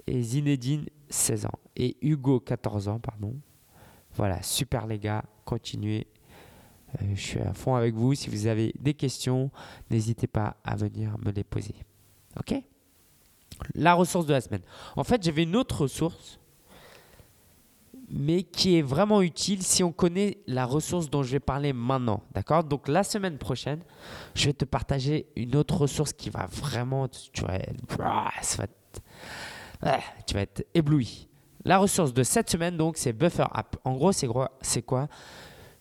et 0.07 0.23
Zinedine 0.23 0.87
16 1.09 1.47
ans 1.47 1.59
et 1.77 1.97
Hugo 2.03 2.41
14 2.41 2.89
ans 2.89 2.99
pardon. 2.99 3.35
Voilà, 4.15 4.43
super 4.43 4.87
les 4.87 4.99
gars, 4.99 5.25
continuez. 5.45 6.07
Euh, 7.03 7.15
je 7.15 7.21
suis 7.21 7.41
à 7.41 7.53
fond 7.53 7.75
avec 7.75 7.95
vous. 7.95 8.15
Si 8.15 8.31
vous 8.31 8.47
avez 8.47 8.73
des 8.79 8.95
questions, 8.95 9.51
n'hésitez 9.91 10.27
pas 10.27 10.57
à 10.65 10.75
venir 10.75 11.19
me 11.19 11.31
les 11.31 11.45
poser. 11.45 11.75
OK? 12.39 12.55
La 13.75 13.95
ressource 13.95 14.27
de 14.27 14.33
la 14.33 14.41
semaine. 14.41 14.63
En 14.97 15.05
fait, 15.05 15.23
j'avais 15.23 15.45
une 15.45 15.57
autre 15.57 15.83
ressource 15.83 16.39
mais 18.09 18.45
qui 18.45 18.79
est 18.79 18.83
vraiment 18.83 19.21
utile 19.21 19.63
si 19.63 19.83
on 19.83 19.91
connaît 19.91 20.39
la 20.47 20.65
ressource 20.65 21.11
dont 21.11 21.23
je 21.23 21.33
vais 21.33 21.41
parler 21.41 21.73
maintenant. 21.73 22.23
D'accord? 22.35 22.63
Donc 22.63 22.89
la 22.89 23.03
semaine 23.03 23.37
prochaine, 23.37 23.81
je 24.35 24.47
vais 24.47 24.53
te 24.53 24.65
partager 24.65 25.27
une 25.35 25.57
autre 25.57 25.77
ressource 25.77 26.13
qui 26.13 26.31
va 26.31 26.47
vraiment, 26.47 27.09
tu 27.09 27.43
vois, 27.43 27.59
ça 28.43 28.63
va 28.63 28.69
tu 30.27 30.35
vas 30.35 30.41
être 30.41 30.65
ébloui. 30.75 31.29
La 31.65 31.79
ressource 31.79 32.15
de 32.15 32.23
cette 32.23 32.49
semaine, 32.49 32.77
donc, 32.77 32.97
c'est 32.97 33.13
Buffer 33.13 33.47
App. 33.53 33.77
En 33.85 33.95
gros, 33.95 34.13
c'est 34.13 34.27
quoi? 34.83 35.09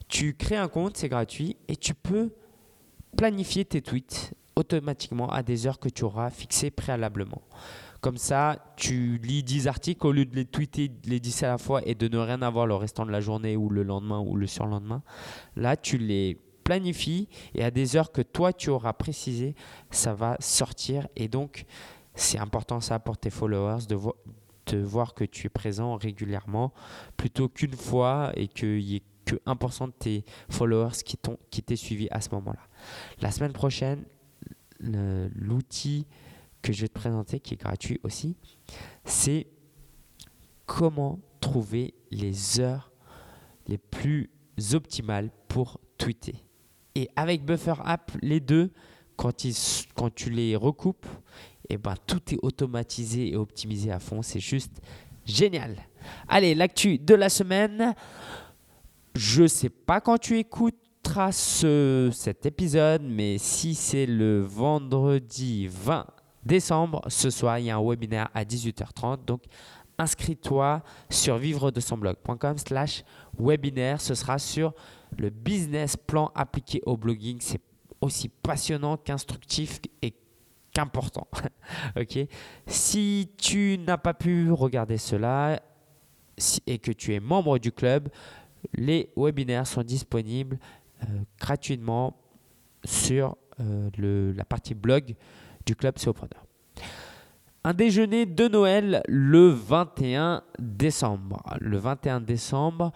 Tu 0.08 0.34
crées 0.34 0.58
un 0.58 0.68
compte, 0.68 0.98
c'est 0.98 1.10
gratuit, 1.10 1.56
et 1.68 1.76
tu 1.76 1.94
peux 1.94 2.34
planifier 3.16 3.66
tes 3.66 3.82
tweets 3.82 4.34
automatiquement 4.56 5.30
à 5.30 5.44
des 5.44 5.68
heures 5.68 5.80
que 5.80 5.90
tu 5.90 6.04
auras 6.04 6.30
fixées 6.30 6.72
préalablement. 6.72 7.42
Comme 8.02 8.18
ça, 8.18 8.58
tu 8.78 9.18
lis 9.18 9.44
10 9.44 9.68
articles 9.68 10.06
au 10.06 10.12
lieu 10.12 10.26
de 10.26 10.36
les 10.36 10.46
tweeter 10.46 10.92
les 11.06 11.20
10 11.20 11.44
à 11.44 11.48
la 11.48 11.58
fois 11.58 11.82
et 11.88 11.96
de 11.96 12.08
ne 12.08 12.18
rien 12.18 12.42
avoir 12.42 12.68
le 12.68 12.76
restant 12.76 13.06
de 13.06 13.12
la 13.12 13.20
journée 13.20 13.58
ou 13.58 13.70
le 13.70 13.84
lendemain 13.84 14.20
ou 14.20 14.36
le 14.36 14.46
surlendemain. 14.48 15.02
Là, 15.56 15.76
tu 15.76 15.98
les 15.98 16.38
planifies 16.64 17.30
et 17.54 17.64
à 17.64 17.72
des 17.72 17.96
heures 17.96 18.12
que 18.12 18.22
toi 18.22 18.52
tu 18.52 18.70
auras 18.70 18.94
précisées, 18.94 19.56
ça 19.92 20.14
va 20.14 20.36
sortir 20.40 21.08
et 21.16 21.28
donc 21.30 21.66
c'est 22.16 22.40
important 22.40 22.82
ça 22.82 23.00
pour 23.00 23.18
tes 23.18 23.30
followers 23.30 23.86
de, 23.88 24.78
voir 24.84 25.14
que 25.14 25.24
tu 25.24 25.46
es 25.46 25.50
présent 25.50 25.96
régulièrement 25.96 26.74
plutôt 27.18 27.48
qu'une 27.48 27.76
fois 27.76 28.32
et 28.36 28.48
qu'il 28.48 28.82
y 28.82 28.96
ait 28.98 29.04
que 29.26 29.36
1% 29.48 29.88
de 29.88 29.92
tes 29.92 30.26
followers 30.50 30.98
qui 31.04 31.64
t'aient 31.64 31.76
suivi 31.76 32.08
à 32.12 32.22
ce 32.22 32.30
moment-là. 32.32 32.62
La 33.22 33.32
semaine 33.32 33.54
prochaine, 33.54 34.04
l'outil 35.36 36.06
que 36.62 36.74
je 36.74 36.82
vais 36.82 36.88
te 36.88 36.94
présenter, 36.94 37.40
qui 37.40 37.54
est 37.54 37.62
gratuit 37.62 38.00
aussi, 38.04 38.36
c'est 39.04 39.48
comment 40.66 41.20
trouver 41.40 41.94
les 42.12 42.60
heures 42.60 42.92
les 43.68 43.78
plus 43.78 44.30
optimales 44.74 45.30
pour 45.48 45.80
tweeter. 45.98 46.36
Et 46.96 47.10
avec 47.16 47.46
Buffer 47.46 47.76
App, 47.84 48.12
les 48.22 48.40
deux, 48.40 48.72
quand, 49.16 49.44
ils, 49.44 49.56
quand 49.96 50.14
tu 50.14 50.30
les 50.30 50.56
recoupes, 50.56 51.08
et 51.68 51.74
eh 51.74 51.78
ben, 51.78 51.96
tout 52.06 52.22
est 52.32 52.38
automatisé 52.44 53.30
et 53.32 53.36
optimisé 53.36 53.92
à 53.92 54.00
fond. 54.00 54.22
C'est 54.22 54.40
juste 54.40 54.82
génial. 55.26 55.78
Allez, 56.28 56.54
l'actu 56.54 57.00
de 57.00 57.16
la 57.16 57.30
semaine. 57.30 57.96
Je 59.16 59.48
sais 59.48 59.70
pas 59.70 60.00
quand 60.00 60.20
tu 60.20 60.38
écouteras 61.06 61.32
ce, 61.34 62.10
cet 62.12 62.48
épisode, 62.48 63.04
mais 63.04 63.38
si 63.38 63.76
c'est 63.76 64.08
le 64.08 64.42
vendredi 64.42 65.68
20 65.68 66.08
décembre, 66.44 67.04
ce 67.10 67.30
soir, 67.30 67.60
il 67.60 67.66
y 67.66 67.70
a 67.70 67.78
un 67.78 67.84
webinaire 67.88 68.30
à 68.34 68.44
18h30. 68.44 69.24
Donc, 69.24 69.44
inscris-toi 70.00 70.82
sur 71.12 71.38
vivre 71.38 71.70
de 71.70 71.80
son 71.80 71.98
blog.com 71.98 72.58
slash 72.58 73.04
webinaire. 73.38 74.02
Ce 74.02 74.16
sera 74.16 74.40
sur 74.40 74.74
le 75.16 75.30
business 75.30 75.96
plan 75.96 76.32
appliqué 76.34 76.82
au 76.88 76.98
blogging. 76.98 77.38
C'est 77.40 77.62
aussi 78.02 78.28
passionnant 78.28 78.98
qu'instructif 78.98 79.80
et 80.02 80.16
qu'important. 80.74 81.28
ok 82.00 82.28
Si 82.66 83.30
tu 83.38 83.78
n'as 83.78 83.98
pas 83.98 84.16
pu 84.16 84.52
regarder 84.52 84.98
cela 84.98 85.62
et 86.66 86.80
que 86.80 86.92
tu 86.92 87.14
es 87.14 87.20
membre 87.20 87.60
du 87.60 87.72
club, 87.72 88.10
les 88.74 89.12
webinaires 89.16 89.68
sont 89.68 89.84
disponibles 89.84 90.58
gratuitement 91.40 92.16
sur 92.84 93.38
euh, 93.60 94.34
la 94.36 94.46
partie 94.46 94.74
blog 94.74 95.16
du 95.66 95.76
club 95.76 95.98
Sopreneur. 95.98 96.46
Un 97.64 97.74
déjeuner 97.74 98.26
de 98.26 98.48
Noël 98.48 99.02
le 99.08 99.48
21 99.48 100.44
décembre. 100.60 101.42
Le 101.60 101.78
21 101.78 102.22
décembre, 102.22 102.92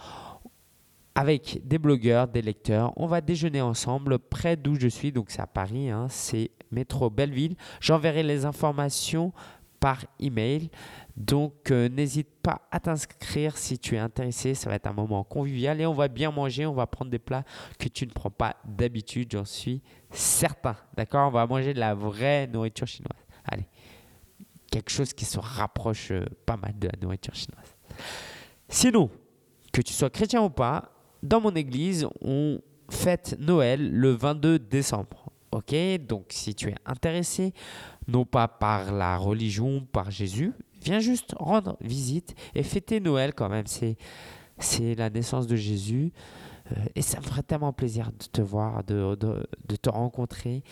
avec 1.15 1.61
des 1.65 1.79
blogueurs, 1.79 2.27
des 2.27 2.41
lecteurs, 2.41 2.93
on 2.95 3.07
va 3.07 3.21
déjeuner 3.21 3.61
ensemble 3.61 4.19
près 4.19 4.55
d'où 4.55 4.75
je 4.79 4.87
suis, 4.87 5.11
donc 5.11 5.31
c'est 5.31 5.41
à 5.41 5.47
Paris, 5.47 5.89
hein, 5.89 6.07
c'est 6.09 6.51
métro 6.71 7.09
Belleville. 7.09 7.55
J'enverrai 7.79 8.21
les 8.21 8.45
informations 8.45 9.33
par 9.79 10.05
email. 10.19 10.69
Donc 11.15 11.71
euh, 11.71 11.89
n'hésite 11.89 12.29
pas 12.41 12.61
à 12.71 12.79
t'inscrire 12.79 13.57
si 13.57 13.77
tu 13.77 13.95
es 13.95 13.99
intéressé, 13.99 14.53
ça 14.53 14.69
va 14.69 14.75
être 14.75 14.87
un 14.87 14.93
moment 14.93 15.23
convivial 15.23 15.81
et 15.81 15.85
on 15.85 15.93
va 15.93 16.07
bien 16.07 16.31
manger, 16.31 16.65
on 16.65 16.73
va 16.73 16.87
prendre 16.87 17.11
des 17.11 17.19
plats 17.19 17.43
que 17.77 17.89
tu 17.89 18.05
ne 18.05 18.11
prends 18.11 18.29
pas 18.29 18.55
d'habitude, 18.65 19.31
j'en 19.31 19.45
suis 19.45 19.81
certain. 20.11 20.75
D'accord? 20.95 21.27
On 21.27 21.31
va 21.31 21.45
manger 21.45 21.73
de 21.73 21.79
la 21.79 21.93
vraie 21.93 22.47
nourriture 22.47 22.87
chinoise. 22.87 23.25
Allez, 23.45 23.67
quelque 24.71 24.91
chose 24.91 25.13
qui 25.13 25.25
se 25.25 25.39
rapproche 25.39 26.11
euh, 26.11 26.25
pas 26.45 26.57
mal 26.57 26.77
de 26.77 26.87
la 26.87 26.99
nourriture 27.01 27.35
chinoise. 27.35 27.75
Sinon, 28.69 29.09
que 29.73 29.81
tu 29.81 29.93
sois 29.93 30.09
chrétien 30.09 30.41
ou 30.41 30.49
pas, 30.49 30.91
dans 31.21 31.41
mon 31.41 31.53
église, 31.55 32.07
on 32.21 32.61
fête 32.89 33.35
Noël 33.39 33.91
le 33.91 34.11
22 34.11 34.59
décembre. 34.59 35.31
Ok, 35.51 35.75
donc 36.07 36.27
si 36.29 36.53
tu 36.53 36.69
es 36.69 36.75
intéressé, 36.85 37.53
non 38.09 38.25
pas 38.25 38.47
par 38.47 38.91
la 38.91 39.17
religion, 39.17 39.85
par 39.91 40.11
Jésus, 40.11 40.53
viens 40.81 40.99
juste 40.99 41.35
rendre 41.39 41.77
visite 41.81 42.35
et 42.55 42.63
fêter 42.63 42.99
Noël 42.99 43.33
quand 43.33 43.49
même. 43.49 43.65
C'est, 43.67 43.95
la 44.95 45.09
naissance 45.09 45.47
de 45.47 45.55
Jésus. 45.55 46.11
Euh, 46.71 46.75
et 46.95 47.01
ça 47.01 47.19
me 47.19 47.23
ferait 47.23 47.43
tellement 47.43 47.73
plaisir 47.73 48.11
de 48.11 48.25
te 48.25 48.41
voir, 48.41 48.83
de, 48.83 49.15
de 49.15 49.75
te 49.75 49.89
rencontrer. 49.89 50.63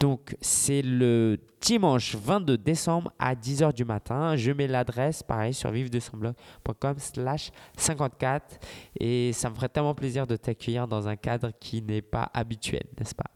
Donc, 0.00 0.34
c'est 0.40 0.80
le 0.80 1.38
dimanche 1.60 2.16
22 2.16 2.56
décembre 2.56 3.12
à 3.18 3.34
10h 3.34 3.74
du 3.74 3.84
matin. 3.84 4.34
Je 4.34 4.50
mets 4.50 4.66
l'adresse, 4.66 5.22
pareil, 5.22 5.52
sur 5.52 5.70
vive-de-son-blog.com 5.70 6.94
slash 6.98 7.50
54. 7.76 8.58
Et 8.98 9.34
ça 9.34 9.50
me 9.50 9.54
ferait 9.54 9.68
tellement 9.68 9.94
plaisir 9.94 10.26
de 10.26 10.36
t'accueillir 10.36 10.88
dans 10.88 11.06
un 11.06 11.16
cadre 11.16 11.50
qui 11.60 11.82
n'est 11.82 12.00
pas 12.00 12.30
habituel, 12.32 12.84
n'est-ce 12.98 13.14
pas? 13.14 13.30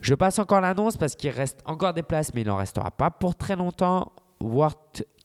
Je 0.00 0.14
passe 0.14 0.38
encore 0.38 0.60
l'annonce 0.60 0.96
parce 0.96 1.14
qu'il 1.14 1.30
reste 1.30 1.60
encore 1.66 1.92
des 1.92 2.02
places, 2.02 2.32
mais 2.34 2.40
il 2.42 2.46
n'en 2.46 2.56
restera 2.56 2.90
pas 2.90 3.10
pour 3.10 3.34
très 3.36 3.56
longtemps. 3.56 4.12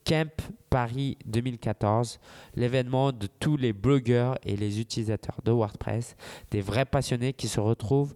Camp 0.06 0.30
Paris 0.70 1.18
2014, 1.26 2.20
l'événement 2.54 3.10
de 3.10 3.26
tous 3.26 3.56
les 3.56 3.72
blogueurs 3.72 4.38
et 4.44 4.56
les 4.56 4.80
utilisateurs 4.80 5.40
de 5.44 5.50
WordPress, 5.50 6.16
des 6.50 6.60
vrais 6.60 6.84
passionnés 6.84 7.32
qui 7.32 7.48
se 7.48 7.58
retrouvent 7.58 8.14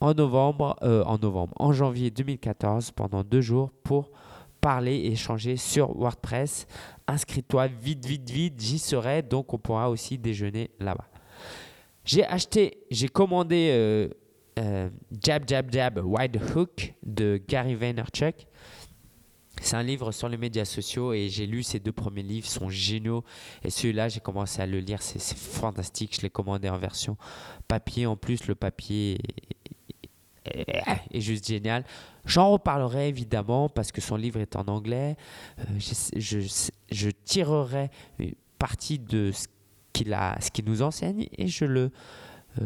en 0.00 0.14
novembre, 0.14 0.76
euh, 0.82 1.02
en 1.04 1.18
novembre, 1.18 1.54
en 1.58 1.72
janvier 1.72 2.10
2014 2.10 2.92
pendant 2.92 3.24
deux 3.24 3.40
jours 3.40 3.70
pour 3.82 4.10
parler 4.60 4.94
et 4.94 5.12
échanger 5.12 5.56
sur 5.56 5.96
WordPress. 5.96 6.66
Inscris-toi 7.08 7.66
vite, 7.66 8.06
vite, 8.06 8.30
vite, 8.30 8.60
j'y 8.60 8.78
serai, 8.78 9.22
donc 9.22 9.52
on 9.52 9.58
pourra 9.58 9.90
aussi 9.90 10.18
déjeuner 10.18 10.70
là-bas. 10.78 11.08
J'ai 12.04 12.24
acheté, 12.26 12.86
j'ai 12.90 13.08
commandé 13.08 13.70
euh, 13.72 14.08
euh, 14.58 14.88
Jab, 15.22 15.44
Jab, 15.46 15.72
Jab, 15.72 16.00
Wide 16.04 16.40
Hook 16.54 16.94
de 17.02 17.40
Gary 17.48 17.74
Vaynerchuk. 17.74 18.46
C'est 19.60 19.76
un 19.76 19.82
livre 19.82 20.12
sur 20.12 20.28
les 20.28 20.36
médias 20.36 20.64
sociaux 20.64 21.12
et 21.12 21.28
j'ai 21.28 21.46
lu 21.46 21.62
ces 21.62 21.80
deux 21.80 21.92
premiers 21.92 22.22
livres, 22.22 22.46
sont 22.46 22.68
géniaux. 22.68 23.24
Et 23.64 23.70
celui-là, 23.70 24.08
j'ai 24.08 24.20
commencé 24.20 24.62
à 24.62 24.66
le 24.66 24.78
lire, 24.78 25.02
c'est 25.02 25.20
fantastique. 25.36 26.14
Je 26.16 26.22
l'ai 26.22 26.30
commandé 26.30 26.68
en 26.68 26.78
version 26.78 27.16
papier. 27.66 28.06
En 28.06 28.16
plus, 28.16 28.46
le 28.46 28.54
papier 28.54 29.18
est 31.10 31.20
juste 31.20 31.46
génial. 31.46 31.84
J'en 32.24 32.50
reparlerai 32.50 33.08
évidemment 33.08 33.68
parce 33.68 33.92
que 33.92 34.00
son 34.00 34.16
livre 34.16 34.40
est 34.40 34.56
en 34.56 34.66
anglais. 34.68 35.16
Euh, 35.58 35.62
je, 36.16 36.40
je, 36.90 37.10
tirerai 37.24 37.90
une 38.18 38.34
partie 38.58 38.98
de 38.98 39.32
ce 39.32 39.46
qu'il 39.92 40.64
nous 40.66 40.82
enseigne 40.82 41.26
et 41.36 41.48
je 41.48 41.64
le, 41.64 41.90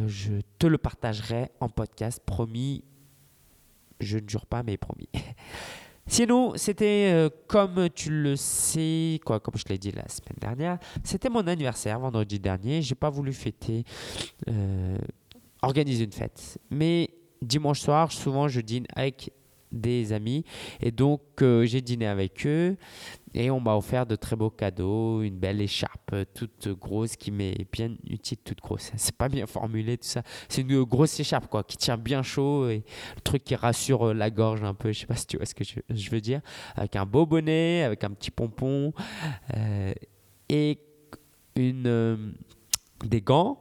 je 0.07 0.33
te 0.59 0.66
le 0.66 0.78
partagerai 0.78 1.51
en 1.61 1.68
podcast. 1.68 2.20
Promis, 2.24 2.85
je 4.01 4.18
ne 4.18 4.28
jure 4.28 4.47
pas, 4.47 4.62
mais 4.62 4.76
promis. 4.76 5.09
Sinon, 6.07 6.55
c'était 6.57 7.12
euh, 7.12 7.30
comme 7.47 7.89
tu 7.91 8.11
le 8.11 8.35
sais, 8.37 9.20
quoi, 9.24 9.39
comme 9.39 9.55
je 9.57 9.64
l'ai 9.68 9.78
dit 9.78 9.93
la 9.93 10.09
semaine 10.09 10.39
dernière, 10.41 10.78
c'était 11.05 11.28
mon 11.28 11.47
anniversaire 11.47 12.01
vendredi 12.01 12.41
dernier. 12.41 12.83
J'ai 12.83 12.97
pas 12.97 13.11
voulu 13.11 13.33
fêter, 13.33 13.85
organiser 15.62 16.05
une 16.05 16.12
fête, 16.12 16.59
mais 16.70 17.11
dimanche 17.41 17.80
soir, 17.80 18.12
souvent 18.12 18.49
je 18.49 18.61
dîne 18.61 18.87
avec 18.95 19.33
des 19.70 20.12
amis 20.12 20.45
et 20.80 20.91
donc 20.91 21.22
euh, 21.41 21.64
j'ai 21.64 21.80
dîné 21.80 22.07
avec 22.07 22.47
eux 22.47 22.76
et 23.35 23.51
on 23.51 23.61
m'a 23.61 23.74
offert 23.74 24.07
de 24.07 24.16
très 24.16 24.37
beaux 24.37 24.51
cadeaux, 24.51 25.22
une 25.22 25.39
belle 25.39 25.61
écharpe 25.61 26.14
toute 26.35 26.68
grosse 26.68 27.16
qui 27.16 27.30
m'est 27.30 27.66
bien 27.72 27.95
utile, 28.09 28.39
toute 28.39 28.61
grosse. 28.61 28.93
C'est 28.97 29.16
pas 29.16 29.28
bien 29.28 29.47
formulé 29.47 29.97
tout 29.97 30.09
ça. 30.09 30.22
C'est 30.49 30.62
une 30.62 30.83
grosse 30.85 31.18
écharpe 31.18 31.47
quoi, 31.47 31.64
qui 31.64 31.76
tient 31.76 31.97
bien 31.97 32.22
chaud 32.22 32.68
et 32.68 32.85
le 33.14 33.20
truc 33.22 33.45
qui 33.45 33.55
rassure 33.55 34.09
euh, 34.09 34.14
la 34.14 34.30
gorge 34.30 34.62
un 34.62 34.74
peu. 34.74 34.93
Je 34.93 35.01
sais 35.01 35.07
pas 35.07 35.16
si 35.16 35.26
tu 35.26 35.37
vois 35.37 35.47
ce 35.47 35.55
que 35.55 35.64
je, 35.64 36.11
veux 36.11 36.20
dire. 36.20 36.41
Avec 36.76 36.97
un 36.97 37.07
beau 37.07 37.26
bonnet, 37.26 37.83
avec 37.83 38.05
un 38.05 38.11
petit 38.11 38.30
pompon 38.30 38.93
euh, 39.57 39.93
et 40.49 40.78
une 41.57 42.35
des 43.05 43.20
gants. 43.20 43.59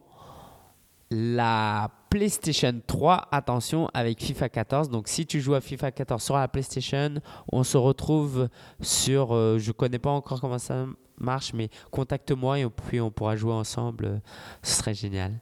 La 1.09 1.91
PlayStation 2.11 2.81
3, 2.85 3.29
attention, 3.31 3.87
avec 3.93 4.21
FIFA 4.21 4.49
14. 4.49 4.89
Donc, 4.89 5.07
si 5.07 5.25
tu 5.25 5.39
joues 5.39 5.55
à 5.55 5.61
FIFA 5.61 5.91
14 5.91 6.21
sur 6.21 6.35
la 6.35 6.49
PlayStation, 6.49 7.15
on 7.51 7.63
se 7.63 7.77
retrouve 7.77 8.49
sur. 8.81 9.33
Euh, 9.33 9.57
je 9.57 9.69
ne 9.69 9.73
connais 9.73 9.97
pas 9.97 10.09
encore 10.11 10.41
comment 10.41 10.59
ça 10.59 10.85
marche, 11.17 11.53
mais 11.53 11.69
contacte-moi 11.89 12.59
et 12.59 12.69
puis 12.69 12.99
on 12.99 13.11
pourra 13.11 13.37
jouer 13.37 13.53
ensemble. 13.53 14.21
Ce 14.61 14.75
serait 14.75 14.93
génial. 14.93 15.39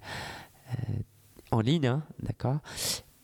Euh, 0.70 0.94
en 1.52 1.62
ligne, 1.62 1.88
hein, 1.88 2.04
d'accord 2.22 2.60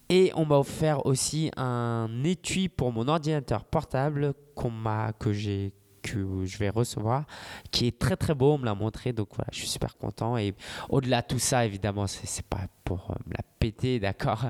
et 0.09 0.31
on 0.35 0.45
m'a 0.45 0.57
offert 0.57 1.05
aussi 1.05 1.49
un 1.57 2.23
étui 2.23 2.69
pour 2.69 2.91
mon 2.91 3.07
ordinateur 3.07 3.63
portable 3.63 4.33
qu'on 4.53 4.69
m'a, 4.69 5.13
que 5.13 5.33
j'ai 5.33 5.73
que 6.06 6.45
je 6.45 6.58
vais 6.58 6.70
recevoir, 6.70 7.26
qui 7.72 7.88
est 7.88 7.97
très 7.97 8.16
très 8.16 8.36
beau. 8.36 8.53
On 8.53 8.58
me 8.58 8.66
l'a 8.66 8.76
montré, 8.76 9.14
donc 9.14 9.30
voilà, 9.36 9.49
je 9.51 9.60
suis 9.60 9.68
super 9.68 9.97
content. 9.97 10.38
Et 10.38 10.53
au-delà 10.89 11.22
de 11.22 11.28
tout 11.28 11.39
ça, 11.39 11.66
évidemment, 11.66 12.08
c'est 12.08 12.45
pas 12.45 12.68
pour 12.84 13.12
euh, 13.12 13.16
me 13.26 13.34
la 13.34 13.43
péter, 13.60 13.99
d'accord? 14.06 14.45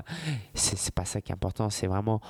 C'est 0.54 0.94
pas 0.94 1.04
ça 1.04 1.20
qui 1.20 1.32
est 1.32 1.34
important. 1.34 1.70
C'est 1.70 1.86
vraiment 1.86 2.20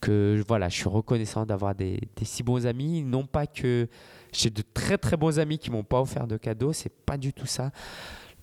que 0.00 0.42
voilà, 0.46 0.68
je 0.68 0.76
suis 0.76 0.88
reconnaissant 0.88 1.46
d'avoir 1.46 1.74
des, 1.74 2.00
si 2.22 2.42
bons 2.42 2.66
amis. 2.66 3.02
Non 3.02 3.24
pas 3.26 3.46
que 3.46 3.88
j'ai 4.32 4.50
de 4.50 4.62
très 4.62 4.98
très 4.98 5.16
bons 5.16 5.38
amis 5.38 5.58
qui 5.58 5.70
m'ont 5.70 5.84
pas 5.84 6.00
offert 6.00 6.26
de 6.26 6.36
cadeaux, 6.36 6.72
c'est 6.72 6.92
pas 6.92 7.16
du 7.16 7.32
tout 7.32 7.46
ça. 7.46 7.70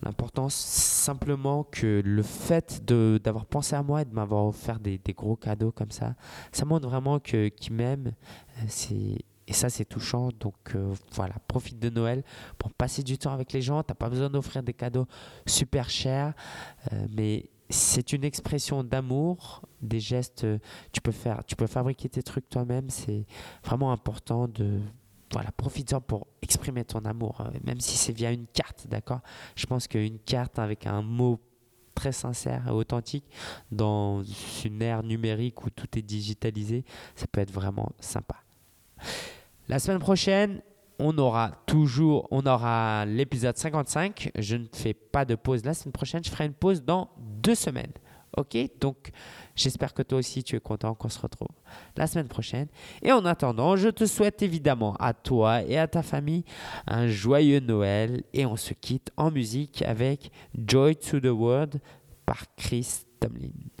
L'important, 0.02 0.48
simplement 0.50 1.64
que 1.64 2.02
le 2.04 2.22
fait 2.22 2.84
d'avoir 2.84 3.46
pensé 3.46 3.76
à 3.76 3.82
moi 3.82 4.02
et 4.02 4.04
de 4.04 4.12
m'avoir 4.12 4.44
offert 4.46 4.78
des, 4.78 5.00
gros 5.16 5.36
cadeaux 5.36 5.72
comme 5.72 5.92
ça, 5.92 6.14
ça 6.52 6.64
montre 6.64 6.88
vraiment 6.88 7.20
qu'ils 7.20 7.72
m'aiment. 7.72 8.12
Euh, 8.58 8.64
c'est 8.68 9.18
et 9.46 9.52
ça, 9.52 9.68
c'est 9.70 9.84
touchant. 9.84 10.30
Donc 10.40 10.54
euh, 10.74 10.94
voilà, 11.12 11.34
profite 11.48 11.78
de 11.78 11.90
Noël 11.90 12.24
pour 12.58 12.72
passer 12.72 13.02
du 13.02 13.18
temps 13.18 13.32
avec 13.32 13.52
les 13.52 13.62
gens. 13.62 13.82
Tu 13.82 13.90
n'as 13.90 13.94
pas 13.94 14.08
besoin 14.08 14.30
d'offrir 14.30 14.62
des 14.62 14.74
cadeaux 14.74 15.06
super 15.46 15.90
chers, 15.90 16.34
euh, 16.92 17.06
mais 17.10 17.50
c'est 17.70 18.12
une 18.12 18.24
expression 18.24 18.84
d'amour, 18.84 19.62
des 19.80 20.00
gestes. 20.00 20.46
Tu 20.92 21.00
peux 21.00 21.12
faire, 21.12 21.44
tu 21.46 21.56
peux 21.56 21.66
fabriquer 21.66 22.08
tes 22.08 22.22
trucs 22.22 22.48
toi-même. 22.48 22.90
C'est 22.90 23.26
vraiment 23.64 23.92
important 23.92 24.48
de 24.48 24.80
voilà, 25.34 25.50
profite-en 25.52 26.00
pour 26.00 26.28
exprimer 26.42 26.84
ton 26.84 27.00
amour, 27.00 27.40
euh, 27.40 27.50
même 27.64 27.80
si 27.80 27.96
c'est 27.96 28.12
via 28.12 28.30
une 28.30 28.46
carte, 28.46 28.86
d'accord? 28.86 29.20
Je 29.56 29.66
pense 29.66 29.88
qu'une 29.88 30.20
carte 30.20 30.60
avec 30.60 30.86
un 30.86 31.02
mot 31.02 31.40
très 31.94 32.12
sincère 32.12 32.68
et 32.68 32.70
authentique 32.70 33.24
dans 33.72 34.22
une 34.64 34.82
ère 34.82 35.02
numérique 35.02 35.64
où 35.64 35.70
tout 35.70 35.98
est 35.98 36.02
digitalisé, 36.02 36.84
ça 37.16 37.26
peut 37.26 37.40
être 37.40 37.52
vraiment 37.52 37.90
sympa. 38.00 38.43
La 39.68 39.78
semaine 39.78 39.98
prochaine, 39.98 40.60
on 40.98 41.16
aura 41.18 41.52
toujours, 41.66 42.28
on 42.30 42.44
aura 42.46 43.04
l'épisode 43.06 43.56
55. 43.56 44.30
Je 44.38 44.56
ne 44.56 44.66
fais 44.72 44.94
pas 44.94 45.24
de 45.24 45.34
pause 45.34 45.64
la 45.64 45.74
semaine 45.74 45.92
prochaine, 45.92 46.22
je 46.24 46.30
ferai 46.30 46.46
une 46.46 46.52
pause 46.52 46.82
dans 46.82 47.10
deux 47.18 47.54
semaines. 47.54 47.92
Ok? 48.36 48.56
Donc, 48.80 49.10
j'espère 49.54 49.94
que 49.94 50.02
toi 50.02 50.18
aussi 50.18 50.42
tu 50.42 50.56
es 50.56 50.60
content 50.60 50.94
qu'on 50.94 51.08
se 51.08 51.20
retrouve 51.20 51.48
la 51.96 52.06
semaine 52.06 52.28
prochaine. 52.28 52.66
Et 53.02 53.12
en 53.12 53.24
attendant, 53.24 53.76
je 53.76 53.88
te 53.88 54.06
souhaite 54.06 54.42
évidemment 54.42 54.96
à 54.98 55.14
toi 55.14 55.62
et 55.62 55.78
à 55.78 55.86
ta 55.86 56.02
famille 56.02 56.44
un 56.86 57.06
joyeux 57.06 57.60
Noël. 57.60 58.24
Et 58.32 58.44
on 58.44 58.56
se 58.56 58.74
quitte 58.74 59.10
en 59.16 59.30
musique 59.30 59.82
avec 59.82 60.30
Joy 60.66 60.96
to 60.96 61.20
the 61.20 61.26
World 61.26 61.80
par 62.26 62.44
Chris 62.56 63.04
Tomlin. 63.20 63.73